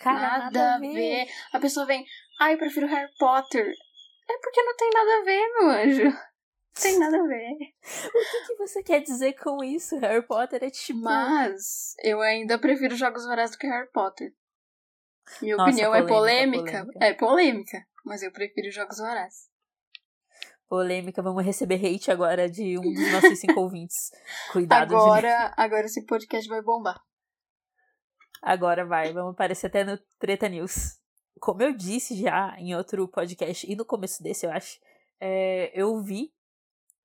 [0.00, 1.26] Cara, nada, a ver.
[1.52, 2.02] A pessoa vem,
[2.40, 3.70] ai, eu prefiro Harry Potter.
[4.30, 6.04] É porque não tem nada a ver, meu anjo.
[6.04, 7.54] Não tem nada a ver.
[8.14, 9.98] O que você quer dizer com isso?
[9.98, 11.00] Harry Potter é tipo.
[11.00, 14.32] Mas eu ainda prefiro Jogos Vorazes do que Harry Potter.
[15.42, 16.72] Minha Nossa, opinião é polêmica, polêmica.
[16.86, 17.04] polêmica.
[17.06, 17.86] É polêmica.
[18.06, 19.51] Mas eu prefiro Jogos Vorazes.
[20.72, 24.10] Polêmica, vamos receber hate agora de um dos nossos cinco ouvintes.
[24.50, 24.96] Cuidado.
[24.96, 26.98] Agora, agora esse podcast vai bombar.
[28.40, 30.98] Agora vai, vamos aparecer até no Treta News.
[31.38, 34.80] Como eu disse já em outro podcast, e no começo desse, eu acho,
[35.20, 36.32] é, eu vi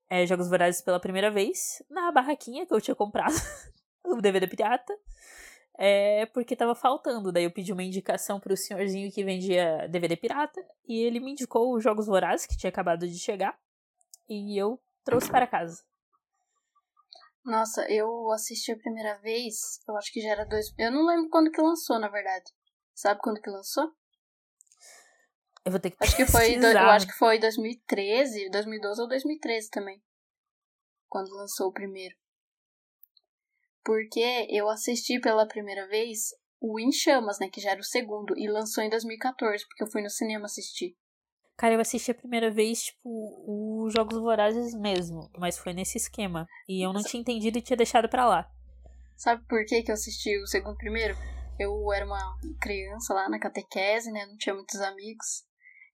[0.10, 3.36] é, Jogos Vorazes pela primeira vez na barraquinha que eu tinha comprado,
[4.06, 4.98] o DVD pirata,
[5.78, 7.32] é, porque tava faltando.
[7.32, 11.74] Daí eu pedi uma indicação pro senhorzinho que vendia DVD pirata, e ele me indicou
[11.76, 13.58] os Jogos Vorazes, que tinha acabado de chegar,
[14.28, 15.84] e eu trouxe para casa.
[17.46, 20.74] Nossa, eu assisti a primeira vez, eu acho que já era dois.
[20.78, 22.52] Eu não lembro quando que lançou, na verdade.
[22.94, 23.90] Sabe quando que lançou?
[25.63, 29.08] Eu vou ter que Acho que foi, do- eu acho que foi 2013, 2012 ou
[29.08, 30.02] 2013 também.
[31.08, 32.16] Quando lançou o primeiro.
[33.88, 38.38] Porque eu assisti pela primeira vez o Em Chamas, né, que já era o segundo,
[38.38, 40.97] e lançou em 2014, porque eu fui no cinema assistir.
[41.56, 46.45] Cara, eu assisti a primeira vez, tipo, os Jogos Vorazes mesmo, mas foi nesse esquema.
[46.67, 48.52] E eu não tinha entendido e tinha deixado pra lá.
[49.15, 51.15] Sabe por que que eu assisti o segundo primeiro?
[51.58, 55.45] Eu era uma criança lá na catequese, né, não tinha muitos amigos.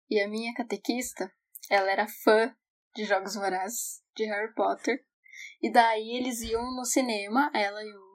[0.10, 1.32] E a minha catequista,
[1.70, 2.52] ela era fã
[2.96, 5.00] de Jogos Vorazes, de Harry Potter.
[5.62, 8.14] E daí eles iam no cinema, ela e o,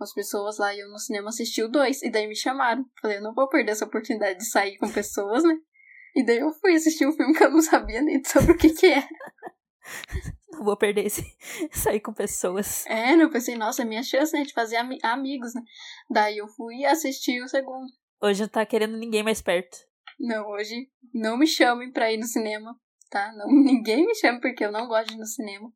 [0.00, 2.02] as pessoas lá iam no cinema assistir o dois.
[2.02, 2.84] E daí me chamaram.
[3.00, 5.54] Falei, eu não vou perder essa oportunidade de sair com pessoas, né?
[6.16, 8.70] E daí eu fui assistir um filme que eu não sabia nem sobre o que
[8.70, 9.08] que era.
[10.52, 11.22] Não vou perder esse
[11.72, 12.84] sair com pessoas.
[12.86, 15.62] É, né, eu pensei, nossa, é minha chance, né, de fazer ami- amigos, né?
[16.10, 17.86] Daí eu fui assistir o segundo.
[18.20, 19.78] Hoje não tá querendo ninguém mais perto.
[20.18, 23.32] Não, hoje não me chamem pra ir no cinema, tá?
[23.32, 25.72] Não, ninguém me chama porque eu não gosto de ir no cinema.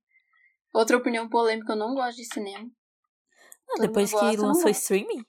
[0.75, 2.69] Outra opinião polêmica, eu não gosto de cinema.
[3.69, 5.25] Não, Todo depois que gosta, lançou streaming?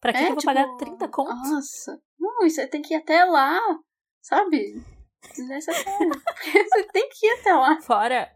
[0.00, 1.34] Pra que, é, que eu vou tipo, pagar 30 conto?
[1.34, 3.60] Nossa, não, aí tem que ir até lá,
[4.22, 4.82] sabe?
[5.34, 6.10] Desnecessário.
[6.72, 7.80] Você tem que ir até lá.
[7.82, 8.32] Fora,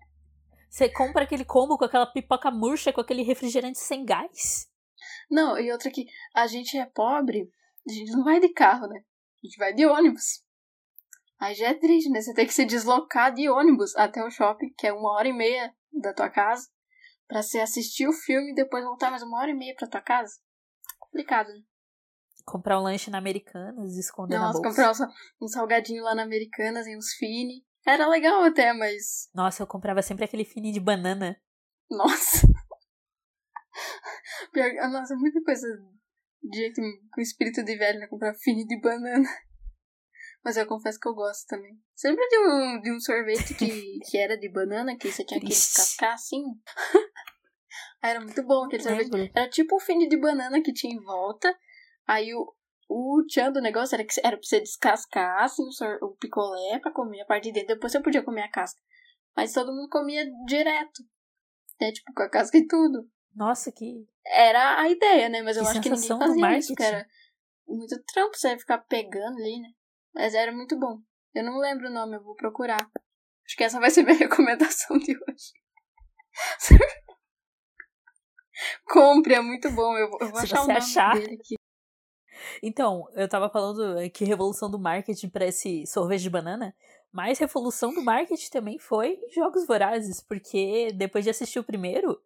[0.69, 4.69] você compra aquele combo com aquela pipoca murcha, com aquele refrigerante sem gás.
[5.31, 7.51] Não, e outra que a gente é pobre,
[7.89, 9.01] a gente não vai de carro, né?
[9.43, 10.43] A gente vai de ônibus.
[11.40, 12.20] Aí já é triste, né?
[12.20, 15.33] Você tem que se deslocar de ônibus até o shopping, que é uma hora e
[15.33, 16.68] meia da tua casa,
[17.26, 20.03] pra você assistir o filme e depois voltar mais uma hora e meia pra tua
[20.03, 20.35] casa.
[20.98, 21.62] Complicado, né?
[22.44, 24.68] Comprar um lanche na Americanas e esconder na Nossa, bolsa.
[24.68, 27.64] comprar um sa- salgadinho lá na Americanas e uns fine.
[27.87, 29.31] Era legal até, mas.
[29.35, 31.40] Nossa, eu comprava sempre aquele fine de banana.
[31.90, 32.46] Nossa!
[34.53, 35.66] Pior, nossa, muita coisa
[36.43, 36.80] de gente
[37.12, 38.07] com espírito de velho, né?
[38.09, 39.28] Comprar fine de banana.
[40.43, 41.78] Mas eu confesso que eu gosto também.
[41.95, 45.47] Sempre de um, de um sorvete que, que era de banana, que você tinha que
[45.47, 46.43] descascar assim.
[48.03, 49.32] era muito bom aquele sorvete.
[49.34, 51.55] Era tipo o fine de banana que tinha em volta.
[52.07, 52.55] Aí o,
[52.88, 56.78] o tchan do negócio era que era pra você descascar assim, o, sor- o picolé
[56.80, 57.74] pra comer a parte de dentro.
[57.74, 58.80] Depois você podia comer a casca.
[59.36, 61.03] Mas todo mundo comia direto.
[61.80, 63.09] É, tipo, com a casca e tudo.
[63.34, 64.07] Nossa, que.
[64.26, 65.43] Era a ideia, né?
[65.43, 67.07] Mas eu Que acho que ninguém fazia isso, era
[67.66, 69.68] muito trampo você ficar pegando ali, né?
[70.15, 70.99] Mas era muito bom.
[71.35, 72.81] Eu não lembro o nome, eu vou procurar.
[73.47, 75.53] Acho que essa vai ser minha recomendação de hoje.
[78.87, 79.97] Compre, é muito bom.
[79.97, 81.15] Eu, vou- eu vou Se achar o nome achar.
[81.19, 81.55] dele aqui.
[82.63, 86.75] Então, eu tava falando é, que revolução do marketing para esse sorvete de banana,
[87.13, 92.21] mas revolução do marketing também foi em Jogos Vorazes, porque depois de assistir o primeiro,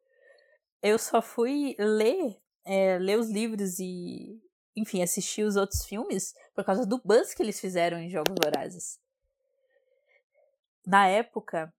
[0.82, 4.40] eu só fui ler, é, ler os livros e,
[4.76, 8.98] enfim, assistir os outros filmes por causa do buzz que eles fizeram em Jogos Vorazes.
[10.86, 11.72] Na época,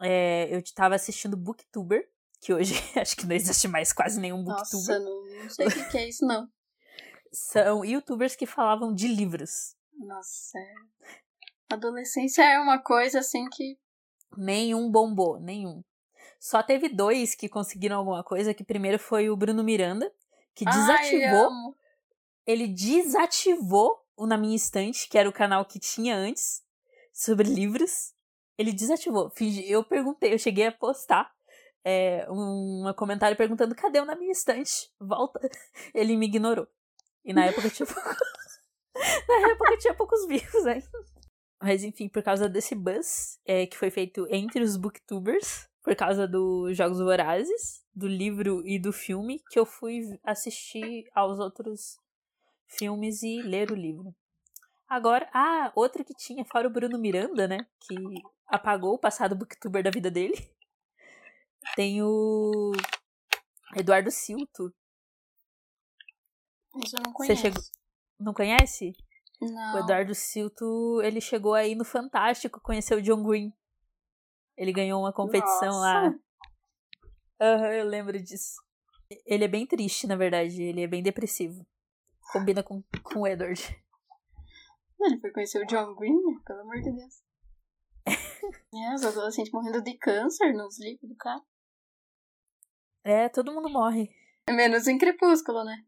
[0.00, 2.08] é, eu tava assistindo Booktuber,
[2.40, 4.98] que hoje acho que não existe mais quase nenhum Booktuber.
[4.98, 6.48] Nossa, não, sei o que, que é isso, não.
[7.32, 9.76] São youtubers que falavam de livros.
[9.92, 10.74] Nossa, é...
[11.70, 13.78] adolescência é uma coisa assim que.
[14.36, 15.82] Nenhum bombou, nenhum.
[16.38, 20.10] Só teve dois que conseguiram alguma coisa, que primeiro foi o Bruno Miranda,
[20.54, 21.74] que desativou.
[22.48, 26.62] Ele desativou o Na Minha Estante, que era o canal que tinha antes,
[27.12, 28.14] sobre livros.
[28.56, 29.30] Ele desativou.
[29.66, 31.30] Eu perguntei, eu cheguei a postar
[31.84, 34.90] é, um, comentário perguntando: cadê o Na Minha Estante?
[34.98, 35.38] Volta.
[35.94, 36.66] Ele me ignorou.
[37.22, 38.08] E na época tinha pouco...
[39.28, 40.88] Na época tinha poucos views ainda.
[41.62, 46.26] Mas enfim, por causa desse buzz é, que foi feito entre os booktubers, por causa
[46.26, 51.98] dos Jogos Vorazes, do livro e do filme, que eu fui assistir aos outros
[52.68, 54.14] filmes e ler o livro.
[54.88, 57.58] Agora, ah, outro que tinha, fora o Bruno Miranda, né?
[57.80, 57.94] Que
[58.46, 60.34] apagou o passado booktuber da vida dele.
[61.76, 62.72] Tem o
[63.76, 64.72] Eduardo Silto.
[66.84, 67.42] Isso eu não Você conheço.
[67.42, 67.62] chegou-
[68.20, 68.92] Não conhece?
[69.40, 69.74] Não.
[69.74, 73.52] O Eduardo Silto, ele chegou aí no Fantástico, conheceu o John Green.
[74.56, 76.10] Ele ganhou uma competição lá.
[76.10, 76.20] Nossa.
[77.40, 78.54] Aham, eu lembro disso.
[79.24, 80.60] Ele é bem triste, na verdade.
[80.62, 81.64] Ele é bem depressivo.
[82.32, 83.60] Combina com, com o Edward.
[85.00, 86.40] Ele foi conhecer o John Green, né?
[86.44, 87.22] pelo amor de Deus.
[88.06, 91.40] é, os adolescentes morrendo de câncer nos livros do cara.
[93.04, 94.10] É, todo mundo morre.
[94.50, 95.84] Menos em Crepúsculo, né?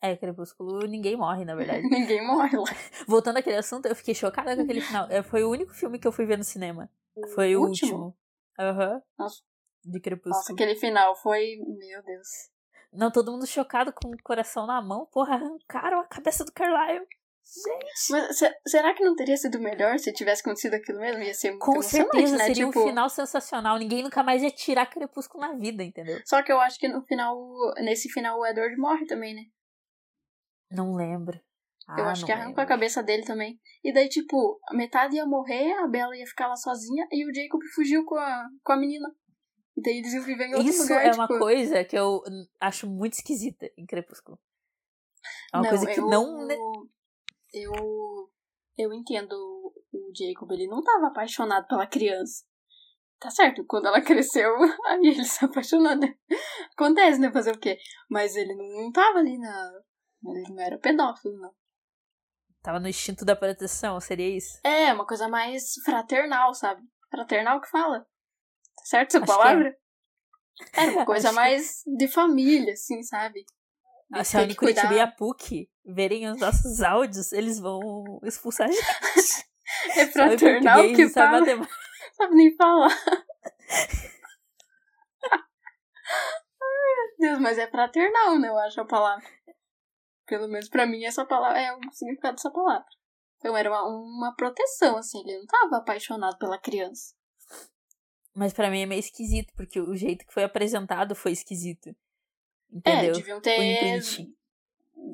[0.00, 1.82] É, Crepúsculo, ninguém morre, na verdade.
[1.88, 2.64] Ninguém morre lá.
[3.06, 5.06] Voltando àquele assunto, eu fiquei chocada com aquele final.
[5.08, 6.90] É, Foi o único filme que eu fui ver no cinema.
[7.34, 8.16] Foi o último.
[8.58, 9.00] Aham.
[9.16, 9.42] Nossa.
[9.84, 10.34] De Crepúsculo.
[10.34, 11.56] Nossa, aquele final foi.
[11.56, 12.28] Meu Deus.
[12.92, 15.06] Não, todo mundo chocado com o coração na mão.
[15.10, 17.06] Porra, arrancaram a cabeça do Carlyle.
[17.44, 18.10] Gente.
[18.12, 21.22] Mas se- será que não teria sido melhor se tivesse acontecido aquilo mesmo?
[21.22, 22.44] Ia ser muito Com certeza né?
[22.46, 23.78] seria tipo, um final sensacional.
[23.78, 26.20] Ninguém nunca mais ia tirar Crepúsculo na vida, entendeu?
[26.24, 27.36] Só que eu acho que no final,
[27.78, 29.42] nesse final, o Edward morre também, né?
[30.70, 31.36] Não lembro.
[31.98, 32.62] eu Ah, acho não que arranca lembro.
[32.62, 33.58] a cabeça dele também.
[33.82, 37.34] E daí, tipo, a metade ia morrer, a Bella ia ficar lá sozinha e o
[37.34, 39.08] Jacob fugiu com a, com a menina.
[39.76, 41.22] E daí eles em outro Isso lugar, é tipo...
[41.22, 42.22] uma coisa que eu
[42.60, 44.38] acho muito esquisita em Crepúsculo.
[45.52, 46.48] É uma coisa que eu, não.
[47.52, 48.30] Eu.
[48.76, 52.44] Eu entendo o Jacob, ele não tava apaixonado pela criança.
[53.20, 54.50] Tá certo, quando ela cresceu,
[54.88, 56.14] aí ele se apaixonou, né?
[56.72, 57.30] Acontece, né?
[57.30, 57.78] Fazer o quê?
[58.10, 59.72] Mas ele não tava ali na.
[60.24, 61.54] Ele não era pedófilo, não.
[62.62, 64.58] Tava no instinto da proteção, seria isso?
[64.64, 66.82] É, uma coisa mais fraternal, sabe?
[67.10, 68.06] Fraternal que fala.
[68.76, 69.36] Tá certo essa Acho que é.
[69.36, 69.76] palavra?
[70.74, 73.40] Era uma coisa Acho que- mais de família, assim, sabe?
[74.10, 77.80] De Ah, Se a que Unicuritiba e a PUC verem os nossos áudios, eles vão
[78.24, 78.82] expulsar a gente.
[79.96, 81.68] É Sabe fraternal português, que sabe fala.
[82.12, 82.90] sabe nem falar.
[86.60, 88.48] Ai, meu Deus, mas é fraternal, né?
[88.48, 89.24] Eu acho a palavra.
[90.26, 92.84] Pelo menos pra mim, essa palavra é o significado dessa palavra.
[93.38, 95.20] Então era uma, uma proteção, assim.
[95.26, 97.14] Ele não tava apaixonado pela criança.
[98.34, 101.88] Mas pra mim é meio esquisito, porque o jeito que foi apresentado foi esquisito.
[101.88, 101.94] É,
[102.72, 103.12] Entendeu?
[103.14, 104.00] deviam o ter.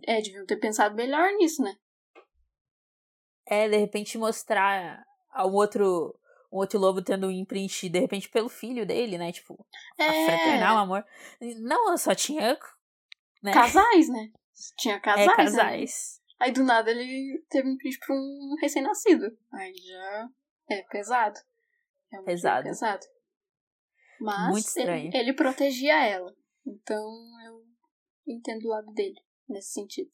[0.06, 1.76] É, deviam ter pensado melhor nisso, né?
[3.46, 5.04] É, de repente mostrar
[5.36, 6.18] um outro,
[6.52, 9.32] um outro lobo tendo um imprint, de repente, pelo filho dele, né?
[9.32, 9.66] Tipo,
[9.98, 10.24] a É.
[10.26, 11.04] fraternal, amor.
[11.58, 12.56] Não, só tinha.
[13.42, 13.52] Né?
[13.52, 14.30] Casais, né?
[14.76, 15.26] Tinha casais.
[15.26, 15.36] é, né?
[15.36, 16.20] casais.
[16.38, 19.36] Aí do nada ele teve um príncipe pra um recém-nascido.
[19.52, 20.28] Aí já
[20.70, 21.40] é pesado.
[22.10, 22.66] Realmente Pesado.
[22.66, 23.06] É pesado.
[24.20, 25.08] Mas Muito estranho.
[25.08, 26.34] Ele, ele protegia ela.
[26.66, 27.00] Então
[27.46, 27.64] eu
[28.26, 30.10] entendo o lado dele nesse sentido.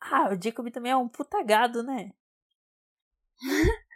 [0.00, 2.12] Ah, o Jacob também é um puta gado, né?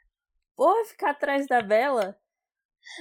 [0.56, 2.18] Porra, ficar atrás da Bela.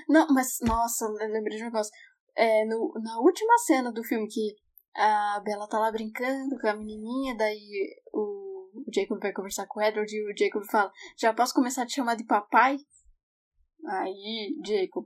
[0.07, 1.91] Não, mas nossa, lembrei de um negócio.
[2.35, 4.55] É, no, na última cena do filme que
[4.95, 9.79] a Bella tá lá brincando com a menininha, daí o, o Jacob vai conversar com
[9.79, 12.77] o Edward e o Jacob fala: Já posso começar a te chamar de papai?
[13.87, 15.05] Aí, Jacob,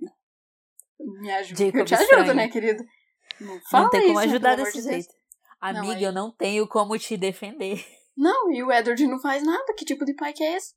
[1.00, 1.60] me ajuda.
[1.66, 2.34] Jacob eu te ajudo, estranho.
[2.36, 2.84] né, querido?
[3.40, 5.14] Não fala não tem como isso, ajudar desse de jeito.
[5.60, 7.84] Amiga, aí- eu não tenho como te defender.
[8.16, 9.74] Não, e o Edward não faz nada.
[9.78, 10.74] Que tipo de pai que é esse?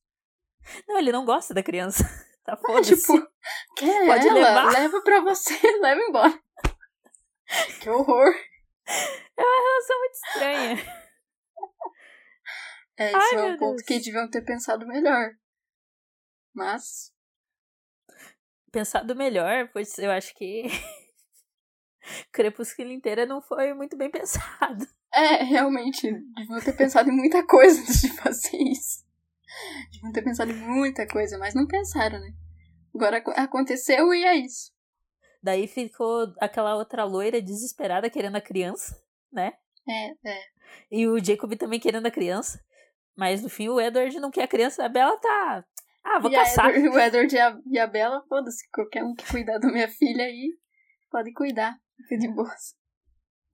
[0.88, 2.02] Não, ele não gosta da criança.
[2.48, 2.96] Tá foda-se.
[2.96, 3.12] Tipo,
[3.76, 4.34] quer Pode ela?
[4.38, 4.72] levar.
[4.72, 6.42] Leva pra você, leva embora.
[7.82, 8.34] Que horror.
[9.36, 10.98] É uma relação muito estranha.
[12.96, 13.82] É, Ai, esse é meu um ponto Deus.
[13.82, 15.30] que deviam ter pensado melhor.
[16.54, 17.12] Mas,
[18.70, 20.64] Pensado melhor, pois eu acho que
[22.32, 24.86] Crepúsculo inteira não foi muito bem pensado.
[25.12, 29.04] é, realmente, deviam ter pensado em muita coisa antes de fazer isso.
[29.92, 32.32] Deviam ter pensado em muita coisa, mas não pensaram, né?
[32.94, 34.70] Agora ac- aconteceu e é isso.
[35.42, 39.00] Daí ficou aquela outra loira desesperada querendo a criança,
[39.32, 39.52] né?
[39.88, 40.40] É, é.
[40.90, 42.62] E o Jacob também querendo a criança.
[43.16, 44.84] Mas no fim o Edward não quer a criança.
[44.84, 45.64] A Bella tá.
[46.10, 46.70] Ah, vou e caçar.
[46.70, 49.88] Edward- o Edward e a, e a Bella, foda-se, qualquer um que cuidar da minha
[49.88, 50.54] filha aí,
[51.10, 51.76] pode cuidar.
[51.96, 52.74] Fica de boas.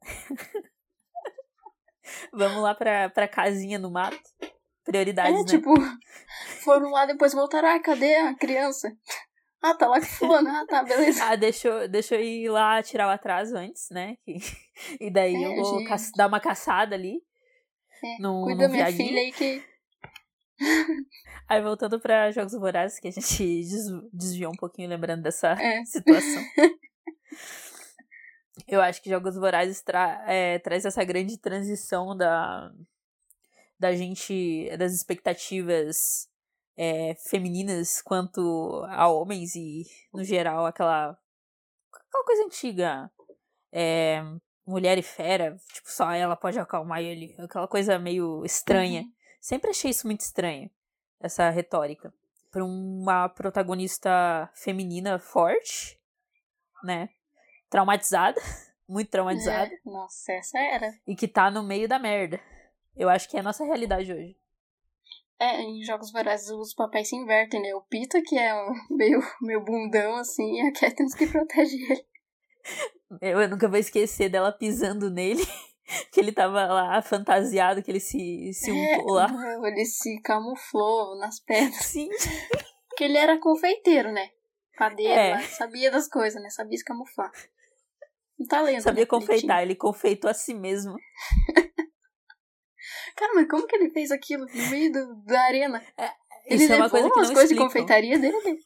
[2.33, 4.19] Vamos lá pra, pra casinha no mato.
[4.85, 5.45] Prioridades, É, né?
[5.47, 5.73] tipo,
[6.63, 8.95] foram lá depois voltaram, ah, cadê a criança?
[9.63, 11.25] Ah, tá lá com fulano, ah, tá, beleza.
[11.25, 14.17] Ah, deixa, eu- deixa eu ir lá tirar o atraso antes, né?
[14.23, 14.37] Que-
[15.01, 15.89] E daí eu É, vou gente.
[15.89, 17.23] caç- dar uma caçada ali.
[18.05, 19.65] É, no, Cuida no da minha filha aí que.
[21.49, 25.85] Aí voltando pra Jogos Vorazes, que a gente des- desviou um pouquinho lembrando dessa É.
[25.87, 26.43] situação.
[28.69, 32.73] Eu acho que Jogos Vorazes tra é, traz essa grande transição da,
[33.79, 36.29] da gente, das expectativas
[36.77, 41.19] é, femininas quanto a homens e, no geral, aquela,
[41.93, 43.11] aquela coisa antiga.
[43.73, 44.23] É,
[44.65, 47.35] mulher e fera, tipo, só ela pode acalmar ele.
[47.39, 49.03] Aquela coisa meio estranha.
[49.03, 49.13] Uhum.
[49.45, 50.71] Sempre achei isso muito estranho,
[51.21, 52.15] essa retórica.
[52.51, 56.01] Pra uma protagonista feminina forte,
[56.83, 57.11] né?
[57.69, 58.41] Traumatizada,
[58.89, 60.91] muito traumatizada, É, nossa, essa era.
[61.07, 62.41] e que tá no meio da merda.
[62.97, 64.35] Eu acho que é a nossa realidade hoje.
[65.39, 67.75] É, em Jogos Vorazes os papéis se invertem, né?
[67.75, 72.07] O Pita, que é um meio, meio bundão, assim, e a Katniss que protege ele.
[73.21, 75.47] Eu, eu nunca vou esquecer dela pisando nele,
[76.13, 79.27] que ele tava lá fantasiado, que ele se, se untou lá.
[79.27, 81.85] É, ele se camuflou nas pedras.
[81.85, 82.09] Sim,
[82.89, 84.31] Porque ele era confeiteiro, né?
[84.77, 85.41] Padeiro, É.
[85.43, 86.51] sabia das coisas, né?
[86.51, 87.31] Sabia se camuflar.
[88.39, 88.83] Um talento.
[88.83, 90.97] sabia né, ele confeitar, ele confeitou a si mesmo.
[93.17, 95.81] Cara, mas como que ele fez aquilo no meio do, da arena?
[96.47, 98.37] ele Isso é levou uma coisa que não coisas de confeitaria dele?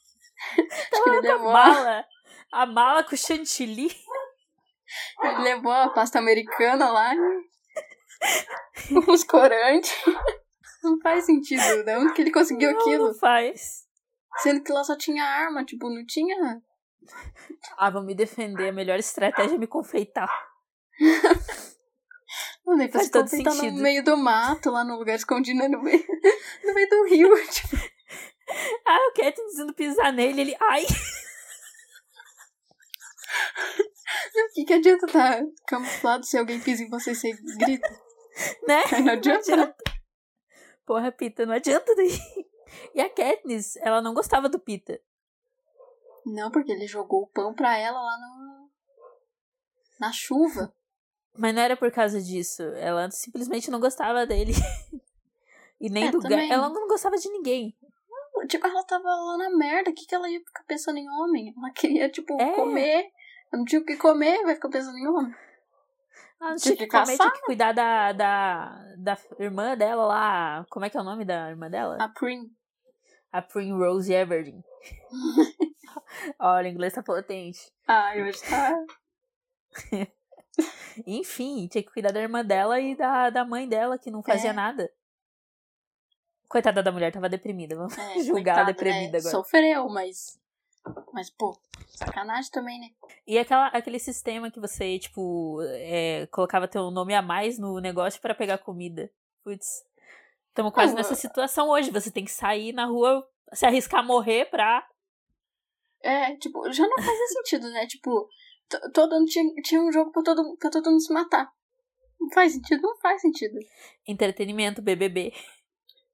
[0.92, 2.04] Acho que ele levou, a, mala,
[2.50, 3.90] a mala com chantilly.
[5.22, 7.12] Ele levou a pasta americana lá.
[9.08, 9.92] Os corantes.
[10.82, 11.98] Não faz sentido, né?
[11.98, 13.06] Onde que ele conseguiu Não, aquilo?
[13.08, 13.84] não faz.
[14.38, 16.60] Sendo que lá só tinha arma, tipo, não tinha.
[17.76, 18.68] Ah, vou me defender.
[18.68, 20.28] A melhor estratégia é me confeitar.
[22.66, 23.80] Não, nem Faz todo confeitar no sentido.
[23.82, 26.04] meio do mato, lá no lugar escondido, no meio,
[26.64, 27.34] no meio do rio.
[27.50, 27.76] Tipo,
[28.86, 30.40] Ah, quero te dizendo pisar nele.
[30.42, 30.56] Ele.
[30.60, 30.84] Ai!
[34.34, 37.88] O que, que adianta tá camuflado se alguém pisa em você e você grita?
[38.68, 38.84] Né?
[39.02, 39.74] Não adianta, né?
[40.86, 42.08] Porra, Pita, não adianta daí.
[42.94, 45.00] E a Katniss, ela não gostava do Pita.
[46.24, 48.70] Não, porque ele jogou o pão pra ela lá no...
[49.98, 50.72] na chuva.
[51.36, 52.62] Mas não era por causa disso.
[52.74, 54.52] Ela simplesmente não gostava dele.
[55.80, 56.20] E nem É, do.
[56.20, 56.48] Gar.
[56.48, 57.76] Ela não gostava de ninguém.
[58.48, 59.90] Tipo, ela tava lá na merda.
[59.90, 61.54] O que, que ela ia ficar pensando em homem?
[61.56, 62.52] Ela queria, tipo, É.
[62.52, 63.10] comer.
[63.52, 65.34] Não tinha o que comer, vai ficar pensando em homem.
[66.40, 70.66] Ela não Tinha que comer, tinha que cuidar da, da, da irmã dela lá.
[70.70, 71.96] Como é que é o nome da irmã dela?
[72.00, 72.50] A Prim.
[73.32, 74.62] A Primrose Everdeen.
[76.38, 77.60] Olha, o inglês tá potente.
[77.86, 78.72] Ah, hoje tá.
[81.06, 84.50] Enfim, tinha que cuidar da irmã dela e da, da mãe dela, que não fazia
[84.50, 84.52] É.
[84.52, 84.90] nada.
[86.48, 87.76] Coitada da mulher, tava deprimida.
[87.76, 89.18] Vamos É, julgar a coitada, deprimida né?
[89.18, 89.30] agora.
[89.30, 90.38] Sofreu, mas.
[91.12, 91.58] Mas, pô,
[91.88, 92.88] sacanagem também, né?
[93.26, 98.20] E aquela, aquele sistema que você, tipo, é, colocava teu nome a mais no negócio
[98.20, 99.10] pra pegar comida.
[99.44, 99.84] Putz.
[100.48, 101.90] Estamos quase Não, nessa situação hoje.
[101.90, 104.86] Você tem que sair na rua, se arriscar a morrer pra.
[106.02, 107.86] É, tipo, já não fazia sentido, né?
[107.86, 108.28] Tipo,
[108.68, 111.50] to- todo ano tinha, tinha um jogo pra todo, pra todo mundo se matar.
[112.20, 112.82] Não faz sentido?
[112.82, 113.58] Não faz sentido.
[114.06, 115.32] Entretenimento, BBB.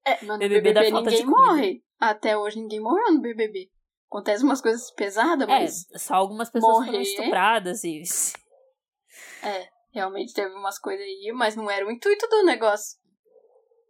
[0.05, 1.83] É, mas no BBB BBB, ninguém morre.
[1.99, 3.71] Até hoje ninguém morreu no BBB.
[4.07, 8.01] Acontece umas coisas pesadas, mas É, só algumas pessoas foram morrer- estupradas e.
[9.43, 12.97] é, realmente teve umas coisas aí, mas não era o intuito do negócio.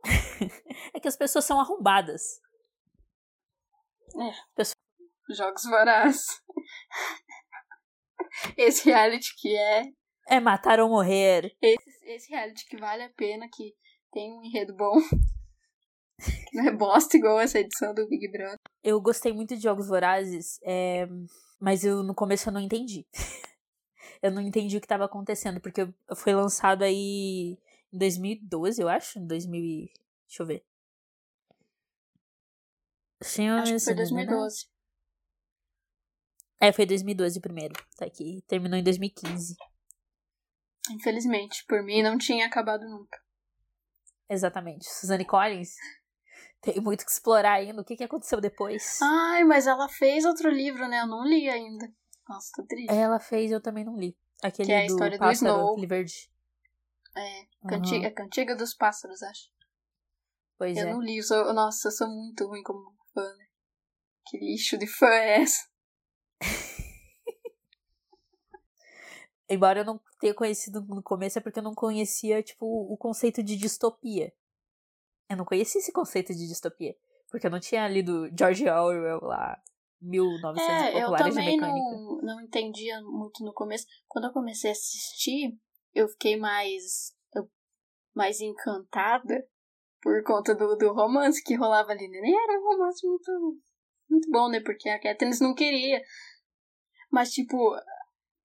[0.94, 2.22] É que as pessoas são arrombadas.
[5.30, 6.26] Jogos vorazes.
[8.58, 9.84] Esse reality que é.
[10.28, 11.56] É matar ou morrer.
[11.62, 13.74] Esse, esse reality que vale a pena, que
[14.12, 14.96] tem um enredo bom.
[16.54, 18.58] Não é bosta igual essa edição do Big Brother.
[18.86, 21.08] Eu gostei muito de Jogos Vorazes, é,
[21.60, 23.04] mas eu no começo eu não entendi.
[24.22, 27.58] eu não entendi o que estava acontecendo, porque foi lançado aí
[27.92, 29.92] em 2012, eu acho, em 2000 e-
[30.28, 30.64] Deixa eu ver.
[33.24, 34.68] Senhor, Acho que foi 2012.
[36.62, 37.74] É, foi 2012 primeiro.
[37.98, 38.44] Tá aqui.
[38.48, 39.56] Terminou em 2015.
[40.92, 43.20] Infelizmente, por mim não tinha acabado nunca.
[44.30, 44.86] Exatamente.
[44.86, 45.76] Suzanne Collins
[46.66, 47.80] tem muito que explorar ainda.
[47.82, 49.00] O que, que aconteceu depois?
[49.02, 51.02] Ai, mas ela fez outro livro, né?
[51.02, 51.88] Eu não li ainda.
[52.28, 52.92] Nossa, tô triste.
[52.92, 54.18] Ela fez, eu também não li.
[54.44, 55.88] Aquele Que é a do história do pássaro, Snow.
[55.88, 56.30] verde.
[57.16, 59.50] É, cantiga, cantiga dos Pássaros, acho.
[60.58, 60.92] Pois eu é.
[60.92, 63.46] não li, eu sou, nossa, eu sou muito ruim como fã, né?
[64.26, 65.70] Que lixo de fã é essa?
[69.48, 73.44] Embora eu não tenha conhecido no começo, é porque eu não conhecia, tipo, o conceito
[73.44, 74.34] de distopia.
[75.30, 76.96] Eu não conhecia esse conceito de distopia.
[77.30, 79.60] Porque eu não tinha lido George Orwell lá,
[80.02, 83.86] 1900 É, eu também não, não entendia muito no começo.
[84.08, 85.58] Quando eu comecei a assistir,
[85.94, 87.50] eu fiquei mais, eu-
[88.14, 89.48] mais encantada
[90.02, 92.20] por conta do, do romance que rolava ali, né?
[92.22, 93.60] Nem era um romance muito,
[94.10, 94.60] muito bom, né?
[94.62, 96.02] Porque a Katniss não queria.
[97.12, 97.58] Mas, tipo,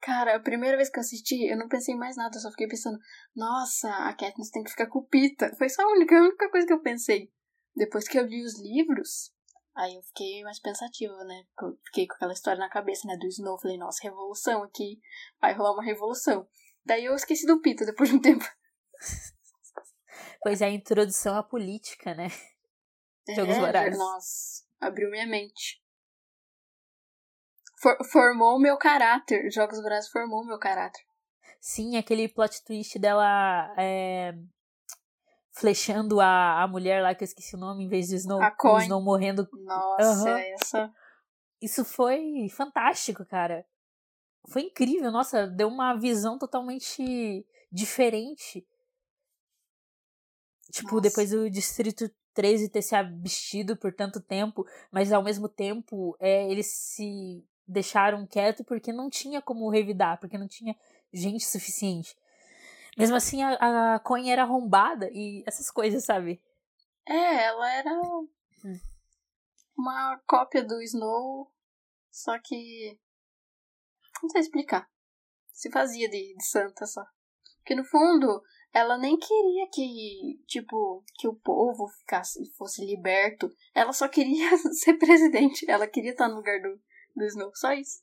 [0.01, 2.37] cara, a primeira vez que eu assisti, eu não pensei mais nada.
[2.37, 2.99] Eu só fiquei pensando,
[3.35, 5.55] nossa, a Katniss tem que ficar com o Pita.
[5.57, 7.33] Foi só a única, a única coisa que eu pensei.
[7.75, 9.33] Depois que eu li os livros,
[9.77, 11.45] Aí eu fiquei mais pensativa, né?
[11.63, 13.17] Eu Fiquei com aquela história na cabeça, né?
[13.17, 13.59] Do Snow.
[13.59, 15.01] Falei, nossa, revolução aqui.
[15.41, 16.47] Vai rolar uma revolução.
[16.85, 18.45] Daí eu esqueci do Pita depois de um tempo.
[20.43, 22.29] Pois é, a introdução à política, né?
[23.35, 23.99] Jogos É, Vorazes.
[23.99, 25.80] Nossa, abriu minha mente.
[27.81, 29.51] For- formou o meu caráter.
[29.51, 31.03] Jogos Vorazes formou o meu caráter.
[31.61, 34.33] Sim, aquele plot twist dela é,
[35.53, 38.79] flechando a, a mulher lá, que eu esqueci o nome, em vez do Snow, o.
[38.81, 39.49] Snow morrendo.
[39.53, 40.39] Nossa, Aham.
[40.39, 40.93] essa.
[41.61, 43.67] Isso foi fantástico, cara.
[44.49, 48.67] Foi incrível, nossa, deu uma visão totalmente diferente.
[50.73, 51.03] Tipo, Nossa.
[51.03, 56.51] depois do Distrito 13 ter se abstido por tanto tempo, mas ao mesmo tempo é,
[56.51, 60.77] eles se deixaram quieto porque não tinha como revidar, porque não tinha
[61.13, 62.17] gente suficiente.
[62.99, 66.43] Mesmo assim, a, a Coin era arrombada e essas coisas, sabe?
[67.07, 67.91] É, ela era
[68.65, 68.79] Hum.
[69.79, 71.51] uma cópia do Snow,
[72.11, 72.99] só que.
[74.23, 74.89] Não sei explicar.
[75.53, 77.03] Se fazia de, de santa só.
[77.59, 78.43] Porque no fundo,
[78.73, 83.51] ela nem queria que, tipo, que o povo ficasse, fosse liberto.
[83.75, 85.69] Ela só queria ser presidente.
[85.71, 86.81] Ela queria estar no lugar do,
[87.17, 87.51] do Snow.
[87.55, 88.03] Só isso.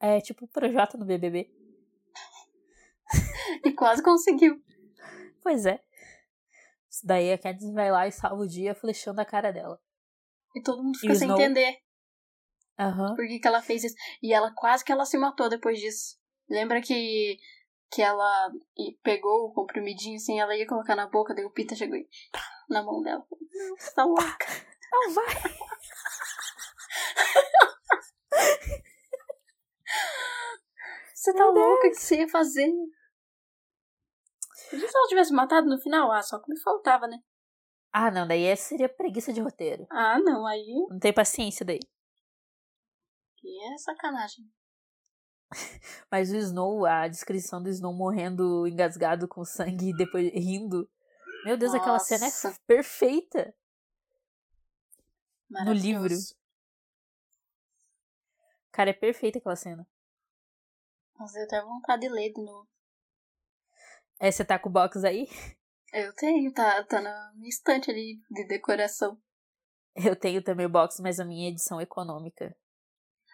[0.00, 1.50] É tipo o Projota no BBB.
[3.64, 4.62] E quase conseguiu.
[5.42, 5.82] Pois é.
[6.90, 9.80] Isso daí a Katniss vai lá e salva o dia flechando a cara dela.
[10.54, 11.40] E todo mundo E fica o sem Snow?
[11.40, 11.78] entender
[12.78, 13.14] Aham.
[13.16, 13.94] por que, que ela fez isso.
[14.22, 16.18] E ela quase que ela se matou depois disso.
[16.48, 17.38] Lembra que,
[17.90, 21.74] que ela e- pegou o comprimidinho assim, ela ia colocar na boca, daí o Pita
[21.74, 23.26] chegou e pá, na mão dela.
[23.52, 24.46] Não, você tá louca.
[24.92, 25.26] Não vai!
[31.18, 32.70] Você tá Meu louca, o que você ia fazer?
[34.52, 36.12] Se ela tivesse matado no final?
[36.12, 37.18] Ah, só que me faltava, né?
[37.92, 39.84] Ah, não, daí essa seria preguiça de roteiro.
[39.90, 41.80] Ah, não, aí Não tem paciência daí.
[43.36, 44.44] que é sacanagem.
[46.08, 50.88] Mas o Snow, a descrição do Snow morrendo engasgado com sangue e depois rindo.
[51.44, 52.56] Meu Deus, aquela cena é Nossa.
[52.64, 53.52] perfeita.
[55.50, 56.14] No livro.
[58.70, 59.84] Cara, é perfeita aquela cena.
[61.18, 62.68] Nossa, eu tenho vontade de ler de novo.
[64.20, 65.26] É, você tá com o box aí?
[65.92, 69.20] Eu tenho, tá, tá na minha estante ali de decoração.
[69.96, 72.56] Eu tenho também o box, mas a minha edição econômica.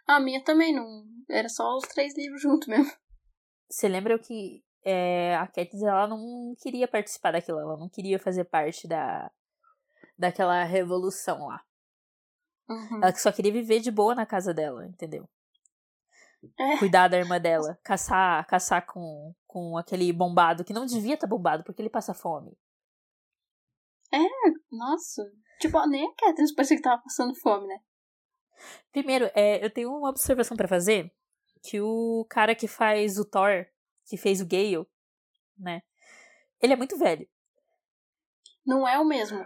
[0.07, 1.05] A minha também não.
[1.29, 2.91] Era só os três livros juntos mesmo.
[3.69, 8.45] Você lembra que é, a Katniss, ela não queria participar daquilo, ela não queria fazer
[8.45, 9.31] parte da
[10.17, 11.65] daquela revolução lá.
[12.69, 13.03] Uhum.
[13.03, 15.29] Ela só queria viver de boa na casa dela, entendeu?
[16.59, 16.79] É.
[16.79, 21.65] Cuidar da irmã dela, caçar, caçar com, com aquele bombado que não devia estar bombado
[21.65, 22.57] porque ele passa fome.
[24.71, 25.23] Nossa.
[25.61, 27.81] Tipo, nem a Katniss parecia que tava passando fome, né?
[28.93, 31.13] Primeiro, é, eu tenho uma observação pra fazer
[31.63, 33.67] que o cara que faz o Thor,
[34.07, 34.87] que fez o Gale,
[35.59, 35.83] né?
[36.61, 37.29] Ele é muito velho.
[38.65, 39.45] Não é o mesmo.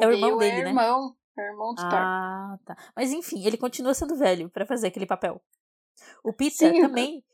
[0.00, 0.70] É o irmão Gale dele, é né?
[0.70, 1.16] irmão.
[1.36, 1.92] É irmão do Thor.
[1.92, 2.76] Ah, tá.
[2.94, 5.42] Mas enfim, ele continua sendo velho pra fazer aquele papel.
[6.22, 6.80] O Peter Sim.
[6.80, 7.24] também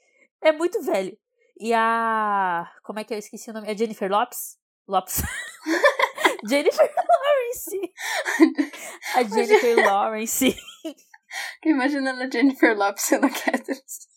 [0.40, 1.16] é muito velho.
[1.58, 2.70] E a.
[2.82, 3.70] Como é que eu esqueci o nome?
[3.70, 4.58] É Jennifer Lopes?
[4.88, 5.22] Lopes.
[6.48, 7.92] Jennifer Lawrence.
[9.14, 10.56] A Jennifer Lawrence.
[11.54, 14.08] Fiquei imaginando a Jennifer Lopes sendo a Katniss.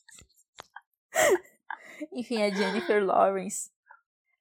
[2.13, 3.69] Enfim, a Jennifer Lawrence.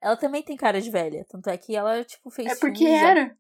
[0.01, 1.25] Ela também tem cara de velha.
[1.29, 3.37] Tanto é que ela, tipo, fez É porque era.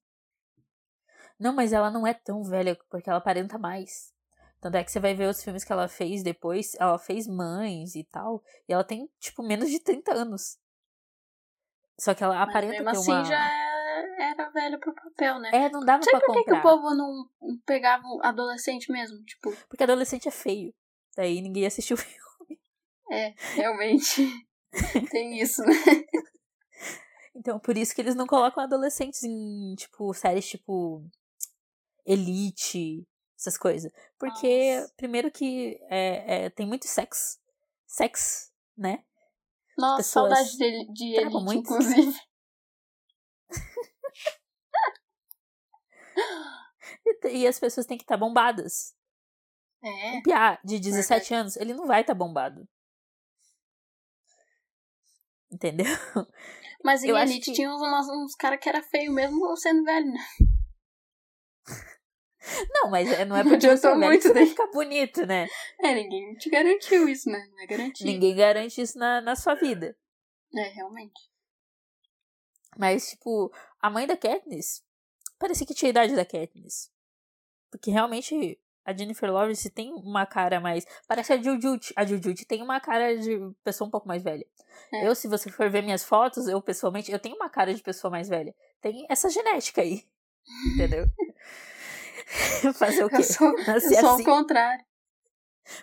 [1.42, 4.12] Não, mas ela não é tão velha, porque ela aparenta mais.
[4.60, 7.96] Tanto é que você vai ver os filmes que ela fez depois, ela fez Mães
[7.96, 10.56] e tal, e ela tem, tipo, menos de 30 anos.
[11.98, 13.24] Só que ela Mas aparenta mesmo ter assim uma...
[13.24, 13.50] já
[14.20, 15.50] era velha pro papel, né?
[15.52, 16.74] É, não dava Não sei pra por que, que comprar.
[16.74, 17.28] o povo não
[17.66, 19.20] pegava um adolescente mesmo.
[19.24, 20.72] Tipo, Porque adolescente é feio.
[21.16, 22.60] Daí ninguém assistiu o filme.
[23.10, 24.46] é, realmente.
[25.10, 25.74] Tem isso, né?
[27.34, 31.04] Então, por isso que eles não colocam adolescentes em, tipo, séries tipo
[32.04, 33.06] Elite,
[33.38, 33.92] essas coisas.
[34.18, 34.92] Porque, Nossa.
[34.96, 37.38] primeiro que é, é, tem muito sexo.
[37.86, 39.04] Sexo, né?
[39.76, 41.60] Nossa, Pessoas saudade de, de Elite, muito.
[41.60, 42.12] inclusive.
[47.04, 48.94] E, e as pessoas têm que estar bombadas.
[49.82, 50.18] É.
[50.18, 52.68] Um piá de 17 anos, ele não vai estar bombado.
[55.50, 55.86] Entendeu?
[56.84, 60.06] Mas em Eu Elite que- tinha uns, uns caras que era feio mesmo sendo velho,
[60.12, 60.20] né?
[62.72, 65.46] Não, mas é- não é porque você é velho muito que ficar bonito, né?
[65.80, 67.46] É, ninguém te garantiu isso, né?
[67.52, 68.10] Não é garantido.
[68.10, 69.96] Ninguém garante isso na, na sua vida.
[70.54, 71.30] É, realmente.
[72.76, 74.82] Mas, tipo, a mãe da Katniss
[75.38, 76.90] parecia que tinha a idade da Katniss.
[77.70, 80.84] Porque realmente a Jennifer Lawrence tem uma cara mais.
[81.06, 81.92] Parece a Jujut.
[81.96, 84.46] A Jujut tem uma cara de pessoa um pouco mais velha.
[84.92, 85.06] É.
[85.06, 88.10] Eu, se você for ver minhas fotos, eu pessoalmente, eu tenho uma cara de pessoa
[88.10, 88.54] mais velha.
[88.80, 90.04] Tem essa genética aí.
[90.74, 91.06] Entendeu?
[92.74, 93.16] Fazer o quê?
[93.16, 94.06] Eu sou, eu sou assim.
[94.06, 94.84] ao contrário.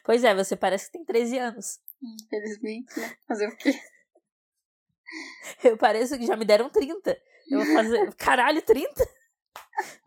[0.03, 1.79] Pois é, você parece que tem 13 anos.
[2.01, 3.15] Infelizmente, né?
[3.27, 3.73] Fazer o quê?
[5.63, 7.19] Eu pareço que já me deram 30.
[7.49, 8.13] Eu vou fazer.
[8.15, 9.03] Caralho, 30?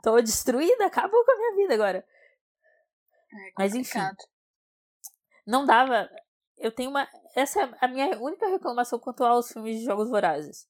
[0.03, 1.99] Tô destruída, acabou com a minha vida agora.
[3.33, 3.99] É Mas enfim.
[5.47, 6.09] Não dava.
[6.57, 7.09] Eu tenho uma.
[7.35, 10.69] Essa é a minha única reclamação quanto aos filmes de Jogos Vorazes.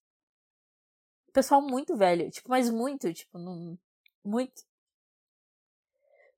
[1.32, 2.30] Pessoal muito velho.
[2.30, 3.12] Tipo, mas muito.
[3.12, 3.78] Tipo, não.
[4.24, 4.62] Muito.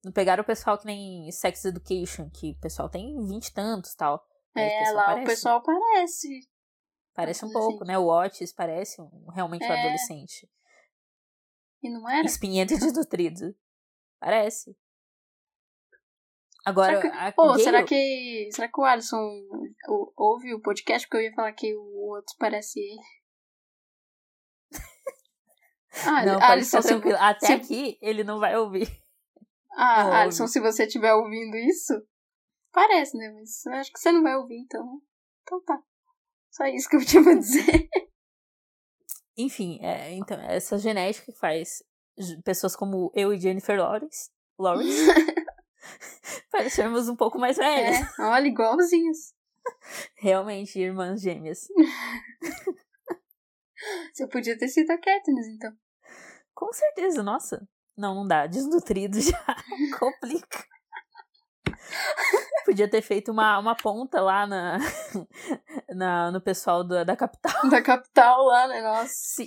[0.04, 3.92] Não pegaram o pessoal que nem Sex Education, que o pessoal tem vinte e tantos
[3.92, 4.22] e tal.
[4.54, 6.28] É, pessoal lá parece, o pessoal parece.
[7.14, 7.70] Parece um adolescente.
[7.70, 7.98] pouco, né?
[7.98, 9.80] O Otis parece um, realmente um É.
[9.80, 10.48] adolescente.
[11.82, 12.26] E não era?
[12.26, 13.54] Espinhento e desnutrido.
[14.20, 14.74] Parece.
[16.64, 18.48] Agora, Será que- Pô, Gale- será que.
[18.52, 19.42] Será que o Alisson
[20.16, 21.06] ouve o podcast?
[21.06, 23.02] Porque eu ia falar que o outro parece ele.
[26.06, 27.16] Ah, Não, pode Alisson, se, tranquilo.
[27.20, 28.88] Até se- aqui, ele não vai ouvir.
[29.76, 30.52] ah, não Alisson, ouve.
[30.52, 31.92] se você estiver ouvindo isso,
[32.72, 33.30] parece, né?
[33.32, 35.00] Mas eu acho que você não vai ouvir, então.
[35.42, 35.78] Então tá.
[36.50, 37.88] Só isso que eu tinha pra dizer.
[39.36, 41.82] Enfim, é, então, essa genética que faz
[42.44, 44.94] pessoas como eu e Jennifer Lawrence, Lawrence
[46.52, 47.96] parecermos um pouco mais velhas.
[48.18, 49.34] É, olha, igualzinhos.
[50.18, 51.66] Realmente, irmãs gêmeas.
[54.12, 55.72] Você podia ter sido a Katniss, então.
[56.54, 57.66] Com certeza, nossa.
[57.96, 58.46] Não, não dá.
[58.48, 59.44] Desnutrido já
[59.98, 60.64] complica.
[62.64, 64.78] Podia ter feito uma, uma ponta lá na,
[65.94, 67.68] na, no pessoal da, da capital.
[67.68, 68.80] Da capital lá, né?
[68.80, 69.12] Nossa.
[69.14, 69.46] Sim.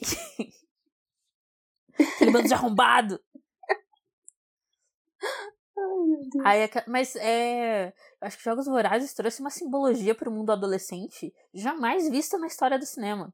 [1.99, 3.19] Aquele bando de arrombado.
[5.77, 6.45] Ai, meu Deus.
[6.45, 7.93] Aí, mas é.
[8.21, 12.77] Acho que Jogos Vorazes trouxe uma simbologia para o mundo adolescente jamais vista na história
[12.77, 13.33] do cinema.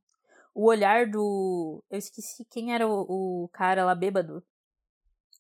[0.54, 1.84] O olhar do.
[1.90, 4.44] Eu esqueci quem era o, o cara lá bêbado.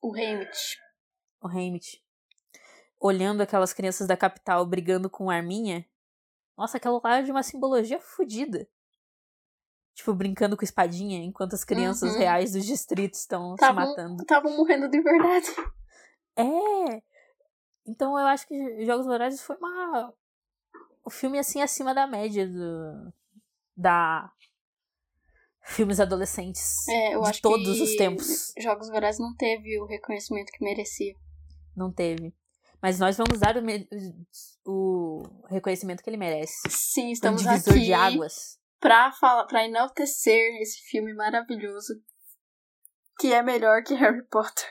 [0.01, 0.77] O Hamit.
[1.41, 2.03] O Hamit.
[2.99, 5.85] Olhando aquelas crianças da capital brigando com Arminha.
[6.57, 8.67] Nossa, aquela lá é de uma simbologia fodida.
[9.93, 12.17] Tipo, brincando com espadinha, enquanto as crianças Uhum.
[12.19, 14.21] reais dos distritos estão se matando.
[14.23, 15.47] Estavam morrendo de verdade.
[16.35, 17.01] É.
[17.85, 20.11] Então eu acho que Jogos Vorazes foi uma.
[21.05, 23.13] O filme assim acima da média do.
[23.77, 24.31] Da.
[25.65, 26.87] Filmes adolescentes.
[26.87, 28.53] É, de todos os tempos.
[28.59, 31.15] Jogos Vorazes não teve o reconhecimento que merecia.
[31.75, 32.33] Não teve.
[32.81, 33.63] Mas nós vamos dar o,
[34.65, 36.53] o reconhecimento que ele merece.
[36.69, 38.59] Sim, Um estamos divisor aqui de águas.
[38.79, 41.93] pra falar, para enaltecer esse filme maravilhoso
[43.19, 44.65] que é melhor que Harry Potter.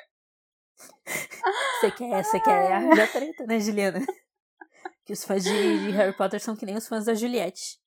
[1.80, 4.04] Você quer, você quer arranjar treta, né, Juliana?
[5.04, 5.50] Que os fãs de,
[5.86, 7.80] de Harry Potter são que nem os fãs da Juliette.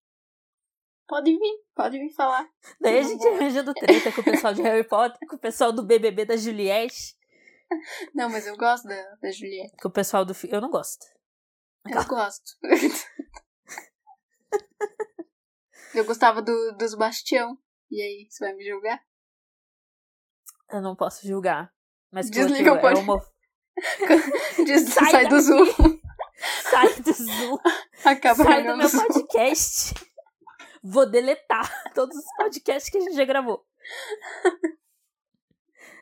[1.07, 2.49] Pode vir, pode vir falar.
[2.81, 5.85] Daí a gente arranjando treta com o pessoal de Harry Potter, com o pessoal do
[5.85, 7.15] BBB da Juliette,
[8.13, 9.75] Não, mas eu gosto da, da Juliette.
[9.77, 10.33] com o pessoal do.
[10.49, 11.05] Eu não gosto.
[11.87, 12.57] Eu gosto.
[15.93, 17.57] eu gostava do, dos Bastião.
[17.91, 18.99] E aí, você vai me julgar?
[20.71, 21.71] Eu não posso julgar.
[22.11, 23.21] Mas Desliga o é homo...
[24.65, 25.39] Diz, Sai sai, do.
[25.39, 25.65] Zoom.
[26.63, 27.57] Sai do Zoom.
[28.03, 29.93] Acaba sai do meu podcast.
[30.87, 33.65] Vou deletar todos os podcasts que a gente já gravou.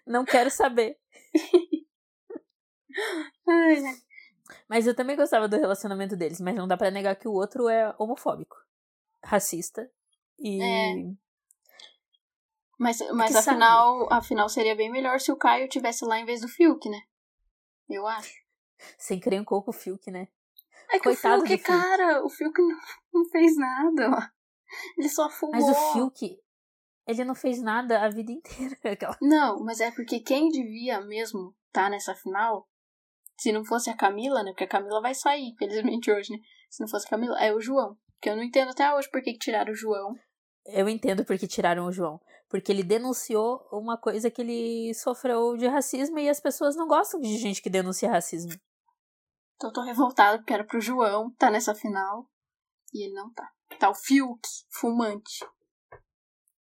[0.05, 0.99] Não quero saber.
[3.47, 3.81] Ai.
[4.67, 7.69] Mas eu também gostava do relacionamento deles, mas não dá pra negar que o outro
[7.69, 8.57] é homofóbico,
[9.23, 9.89] racista
[10.37, 10.93] e É.
[12.77, 16.41] Mas, mas que afinal, afinal seria bem melhor se o Caio tivesse lá em vez
[16.41, 16.99] do Fiuk, né?
[17.89, 18.33] Eu acho.
[18.97, 20.27] sem crencou com o Fiuk, né?
[20.89, 21.79] É que Coitado o Fiuk, Fiuk.
[21.79, 22.79] cara, o Fiuk não,
[23.13, 24.32] não fez nada.
[24.97, 25.55] Ele só fumou.
[25.55, 26.37] Mas o Fiuk,
[27.07, 28.75] ele não fez nada a vida inteira.
[28.83, 29.17] Aquela...
[29.21, 32.67] Não, mas é porque quem devia mesmo estar nessa final,
[33.39, 34.51] se não fosse a Camila, né?
[34.51, 36.39] Porque a Camila vai sair, felizmente, hoje, né?
[36.69, 37.97] Se não fosse a Camila, é o João.
[38.21, 40.15] Que eu não entendo até hoje por que que tiraram o João.
[40.65, 42.19] Eu entendo porque tiraram o João.
[42.49, 47.19] Porque ele denunciou uma coisa que ele sofreu de racismo e as pessoas não gostam
[47.19, 48.53] de gente que denuncia racismo.
[49.55, 52.29] Então eu tô revoltada porque era pro João tá nessa final.
[52.93, 53.49] E ele não tá.
[53.79, 55.45] Tá o Fiuk, fumante.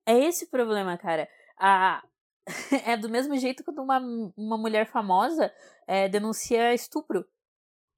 [0.06, 1.28] É esse o problema, cara.
[1.58, 2.02] A...
[2.84, 3.98] é do mesmo jeito quando uma,
[4.36, 5.52] uma mulher famosa
[5.86, 7.26] é, denuncia estupro.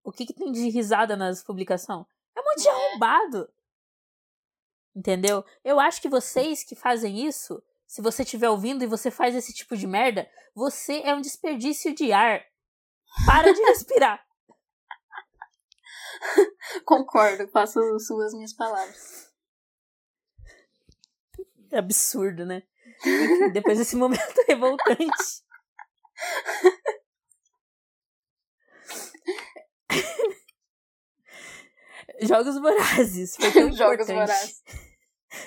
[0.05, 2.07] O que, que tem de risada nas publicações?
[2.37, 3.53] É um monte de arrombado.
[4.95, 5.45] Entendeu?
[5.65, 9.53] Eu acho que vocês que fazem isso, se você estiver ouvindo e você faz esse
[9.53, 12.45] tipo de merda, você é um desperdício de ar.
[13.27, 14.26] Para de respirar.
[16.85, 19.31] Concordo, faço suas minhas palavras.
[21.71, 22.63] É absurdo, né?
[23.53, 25.45] Depois desse momento revoltante.
[32.23, 33.37] Jogos Vorazes.
[33.37, 34.15] Foi tão Jogos importante.
[34.15, 34.63] vorazes.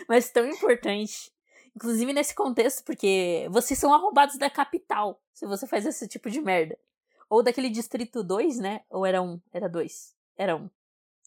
[0.07, 1.31] Mas tão importante.
[1.75, 6.41] Inclusive nesse contexto, porque vocês são arrombados da capital se você faz esse tipo de
[6.41, 6.77] merda.
[7.29, 8.81] Ou daquele distrito 2, né?
[8.89, 9.39] Ou era um?
[9.53, 10.13] Era dois.
[10.39, 10.69] Era um.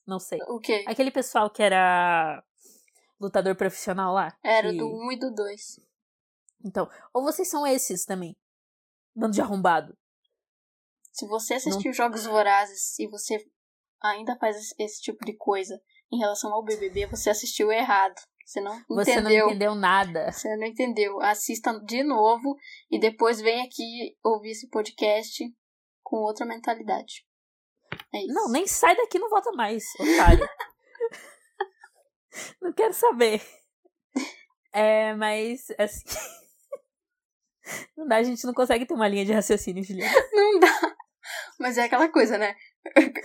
[0.07, 0.39] Não sei.
[0.49, 0.85] O quê?
[0.89, 2.43] Aquele pessoal que era
[3.21, 4.35] lutador profissional lá.
[4.43, 5.79] Era que- do 1 e do 2.
[6.65, 8.35] Então, ou vocês são esses também.
[9.15, 9.95] Bando de arrombado.
[11.13, 13.45] Se você assistiu Jogos Vorazes e você
[14.03, 15.79] ainda faz esse- tipo de coisa
[16.11, 18.15] em relação ao BBB, você assistiu errado.
[18.47, 19.45] Você não Você entendeu.
[19.45, 20.33] não entendeu nada.
[20.33, 21.21] Você não entendeu.
[21.21, 22.57] Assista de novo
[22.91, 25.45] e depois vem aqui ouvir esse podcast
[26.03, 27.27] com outra mentalidade.
[28.15, 28.27] É.
[28.27, 30.49] Não, nem sai daqui, não volta mais, otário.
[32.61, 33.43] não quero saber.
[34.73, 36.05] É, mas assim.
[37.97, 40.13] Não dá, a gente não consegue ter uma linha de raciocínio, Juliana.
[40.33, 40.97] Não dá.
[41.61, 42.57] Mas é aquela coisa, né?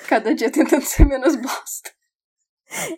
[0.08, 1.92] Cada dia tentando ser menos bosta.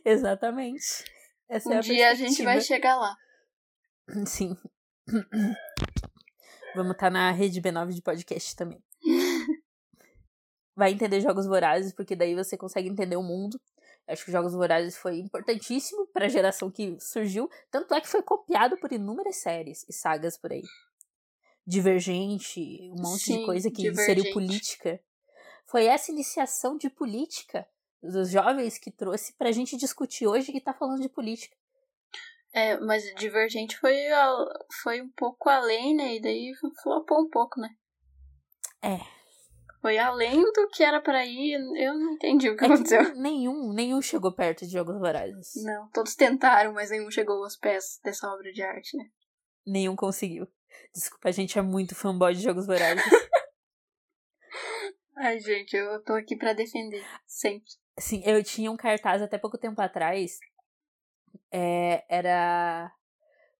[0.04, 1.06] Exatamente.
[1.48, 3.16] Essa é Um a dia a gente vai chegar lá.
[4.26, 4.58] Sim.
[6.76, 8.84] Vamos estar na rede B9 de podcast também.
[10.80, 13.59] Vai entender Jogos Vorazes, porque daí você consegue entender o mundo.
[14.07, 17.49] Acho que Jogos Vorazes foi importantíssimo para a geração que surgiu.
[17.69, 20.63] Tanto é que foi copiado por inúmeras séries e sagas por aí.
[21.67, 22.61] Divergente,
[22.93, 24.01] um monte de Sim, coisa que Divergente.
[24.01, 24.99] inseriu política.
[25.67, 27.67] Foi essa iniciação de política
[28.01, 31.57] dos jovens que trouxe pra gente discutir hoje e tá falando de política.
[32.53, 34.45] É, mas Divergente foi, a-
[34.82, 36.15] foi um pouco além, né?
[36.15, 37.69] E daí flopou um pouco, né?
[38.82, 39.18] É.
[39.82, 41.53] Foi além do que era pra ir.
[41.77, 43.15] Eu não entendi o que É que aconteceu.
[43.15, 45.53] nenhum, nenhum chegou perto de Jogos Vorazes.
[45.63, 49.05] Não, todos tentaram, mas nenhum chegou aos pés dessa obra de arte, né?
[49.65, 50.47] Nenhum conseguiu.
[50.93, 53.03] Desculpa, a gente é muito fanboy de Jogos Vorazes.
[55.15, 57.05] Ai, gente, eu tô aqui pra defender.
[57.25, 57.69] Sempre.
[57.97, 60.39] Assim, eu tinha um cartaz até pouco tempo atrás.
[61.51, 62.91] É, era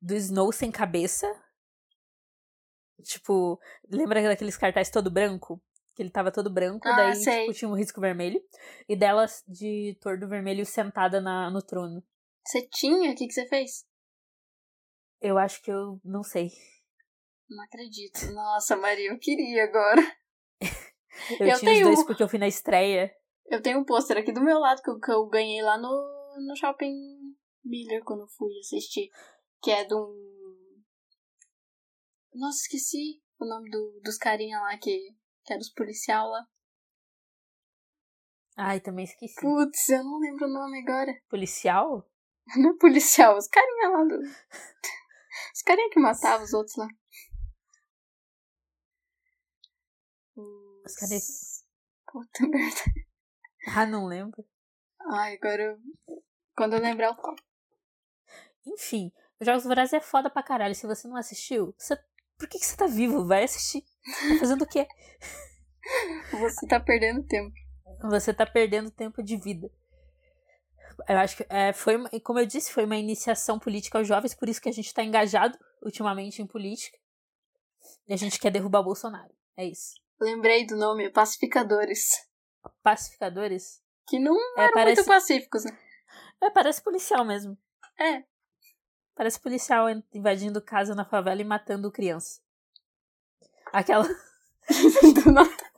[0.02, 1.28] do Snow sem cabeça.
[3.04, 3.60] Tipo,
[3.90, 5.62] lembra daqueles cartazes todo branco?
[6.00, 8.42] Que ele tava todo branco, Ah, daí tipo, tinha um risco vermelho.
[8.88, 12.02] E delas de tordo vermelho sentada na, no trono.
[12.48, 13.12] Você tinha?
[13.12, 13.86] O que, que você fez?
[15.20, 16.52] Eu acho que eu não sei.
[17.50, 18.32] Não acredito.
[18.32, 20.02] Nossa, Maria, eu queria agora.
[21.38, 23.14] Eu, Eu tinha tenho- os dois porque eu fui na estreia.
[23.48, 25.90] Eu tenho um pôster aqui do meu lado que eu, que eu ganhei lá no,
[26.48, 26.96] no shopping
[27.66, 29.10] Miller quando eu fui assistir.
[29.62, 30.82] Que é de um.
[32.34, 35.14] Nossa, esqueci o nome do, dos carinha lá que,
[35.50, 36.46] que era os policial lá.
[38.56, 39.34] Ai, também esqueci.
[39.42, 41.12] Putz, eu não lembro o nome agora.
[41.28, 42.08] Policial?
[42.58, 44.18] Não é policial, os carinha lá do.
[45.56, 46.88] Os carinha que matavam os outros lá.
[50.36, 51.22] Os carinha-
[52.12, 52.82] Puta merda.
[53.76, 54.44] Ah, não lembro.
[55.12, 55.78] Ai, agora eu...
[56.56, 57.36] Quando eu lembrar, eu falo.
[58.66, 60.74] Enfim, os Jogos Vorazes é foda pra caralho.
[60.74, 61.96] Se você não assistiu, você...
[62.38, 63.26] por que, que você tá vivo?
[63.26, 63.84] Vai assistir.
[64.04, 64.88] Tá fazendo o quê?
[66.32, 67.54] Você tá perdendo tempo.
[68.10, 69.70] Você tá perdendo tempo de vida.
[71.08, 74.50] Eu acho que é, foi, como eu disse, foi uma iniciação política aos jovens, por
[74.50, 76.98] isso que a gente tá engajado ultimamente em política.
[78.08, 79.34] E a gente quer derrubar o Bolsonaro.
[79.58, 79.94] É isso.
[80.20, 82.10] Lembrei do nome, Pacificadores.
[82.84, 83.82] Pacificadores?
[84.08, 85.78] Que não É, eram parece, muito pacíficos, né?
[86.42, 87.58] é, parece policial mesmo.
[88.00, 88.24] É.
[89.16, 92.42] Parece policial in- invadindo casa na favela e matando criança.
[93.72, 94.08] Aquela.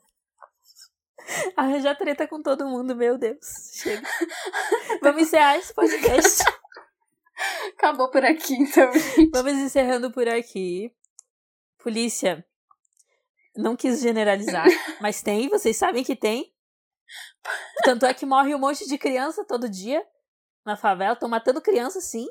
[1.55, 3.71] Arranjar treta com todo mundo, meu Deus.
[3.73, 4.07] Chega.
[5.01, 6.43] Vamos encerrar esse podcast.
[7.77, 8.91] Acabou por aqui, então.
[9.31, 10.93] Vamos encerrando por aqui.
[11.79, 12.45] Polícia.
[13.55, 14.67] Não quis generalizar,
[15.01, 16.53] mas tem, vocês sabem que tem.
[17.83, 20.05] Tanto é que morre um monte de criança todo dia
[20.65, 21.13] na favela.
[21.13, 22.27] Estão matando criança, sim.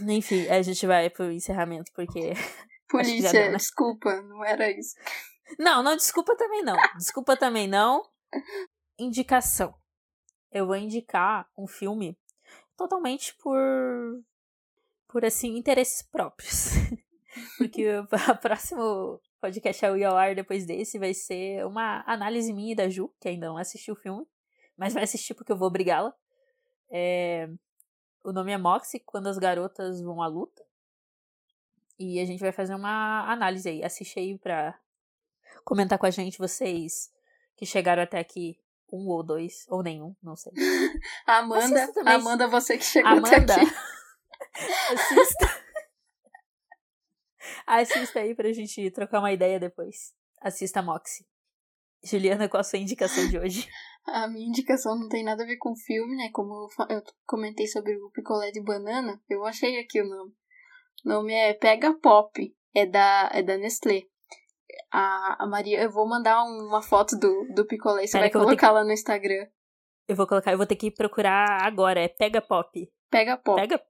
[0.00, 2.32] Enfim, a gente vai pro encerramento, porque.
[2.90, 3.56] Polícia, né?
[3.56, 4.96] desculpa, não era isso.
[5.58, 6.76] Não, não, desculpa também não.
[6.96, 8.02] Desculpa também não.
[8.98, 9.74] Indicação.
[10.50, 12.18] Eu vou indicar um filme
[12.76, 13.58] totalmente por.
[15.08, 16.70] por assim, interesses próprios.
[17.56, 18.06] Porque o
[18.40, 22.88] próximo podcast é o ao ar depois desse vai ser uma análise minha e da
[22.88, 24.26] Ju, que ainda não assistiu o filme,
[24.76, 26.14] mas vai assistir porque eu vou obrigá-la.
[26.90, 27.48] É,
[28.24, 30.62] O nome é Moxie, Quando as Garotas Vão à Luta.
[32.00, 33.84] E a gente vai fazer uma análise aí.
[33.84, 34.74] Assiste aí pra
[35.66, 37.12] comentar com a gente vocês
[37.54, 38.58] que chegaram até aqui.
[38.90, 40.52] Um ou dois, ou nenhum, não sei.
[41.26, 42.14] Amanda, também.
[42.14, 43.66] Amanda, você que chegou até Amanda, aqui.
[44.94, 45.62] assista.
[47.66, 50.12] assista aí pra gente trocar uma ideia depois.
[50.40, 51.24] Assista Moxie.
[52.02, 53.68] Juliana, qual a sua indicação de hoje?
[54.06, 56.30] A minha indicação não tem nada a ver com filme, né?
[56.32, 60.34] Como eu comentei sobre o picolé de banana, eu achei aqui o nome.
[61.04, 64.02] O nome é Pega Pop, é da, é da Nestlé.
[64.92, 68.38] A, a Maria, eu vou mandar uma foto do, do picolé, você Pera vai que
[68.38, 69.46] colocar lá no Instagram.
[70.08, 72.00] Eu vou colocar, eu vou ter que procurar agora.
[72.00, 72.70] É Pega Pop.
[73.10, 73.60] Pega Pop.
[73.60, 73.80] Pega.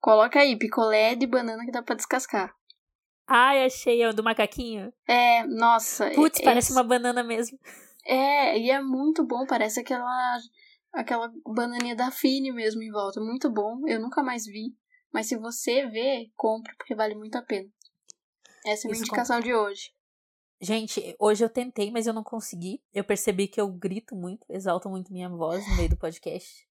[0.00, 2.54] Coloca aí, picolé de banana que dá pra descascar.
[3.26, 4.92] Ai, achei, é o do macaquinho.
[5.08, 6.10] É, nossa.
[6.10, 7.58] Putz, é- parece uma banana mesmo.
[8.04, 10.38] É, e é muito bom, parece aquela
[10.92, 13.80] aquela bananinha da Fini mesmo em volta, muito bom.
[13.88, 14.74] Eu nunca mais vi,
[15.14, 17.68] mas se você vê, compre porque vale muito a pena.
[18.66, 19.94] Essa é a minha Isso indicação de hoje.
[20.60, 22.82] Gente, hoje eu tentei, mas eu não consegui.
[22.92, 26.66] Eu percebi que eu grito muito, exalto muito minha voz no meio do podcast.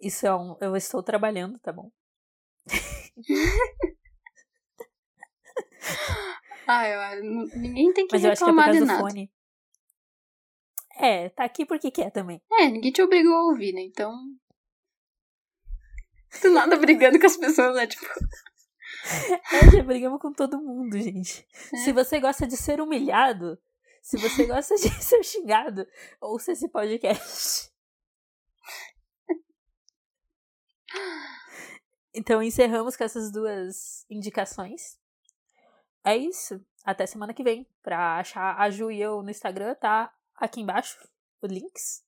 [0.00, 0.56] Isso é um.
[0.60, 1.90] Eu estou trabalhando, tá bom?
[6.66, 8.86] Ah, eu, n- ninguém tem que Mas eu acho que é por reclamar causa do
[8.86, 9.00] nada.
[9.00, 9.32] fone.
[10.96, 12.40] É, tá aqui porque quer também.
[12.52, 13.80] É, ninguém te obrigou a ouvir, né?
[13.80, 14.14] Então.
[16.42, 17.86] Do nada brigando com as pessoas, né?
[17.86, 18.06] Tipo,
[19.52, 21.46] É, já brigamos com todo mundo, gente.
[21.72, 21.76] É.
[21.78, 23.58] Se você gosta de ser humilhado,
[24.02, 25.86] se você gosta de ser xingado,
[26.20, 27.70] ouça esse podcast.
[32.12, 34.98] Então encerramos com essas duas indicações.
[36.04, 36.60] É isso.
[36.84, 37.66] Até semana que vem.
[37.82, 40.98] Pra achar a Ju e eu no Instagram, tá aqui embaixo
[41.42, 42.02] os links.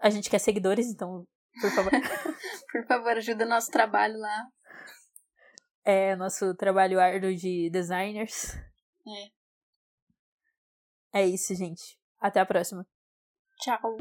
[0.00, 1.26] A gente quer seguidores, então,
[1.60, 1.92] por favor.
[2.70, 4.46] por favor, ajuda nosso trabalho lá.
[5.84, 8.54] É nosso trabalho árduo de designers.
[11.12, 11.20] É.
[11.20, 11.98] É isso, gente.
[12.20, 12.86] Até a próxima.
[13.60, 13.96] Tchau.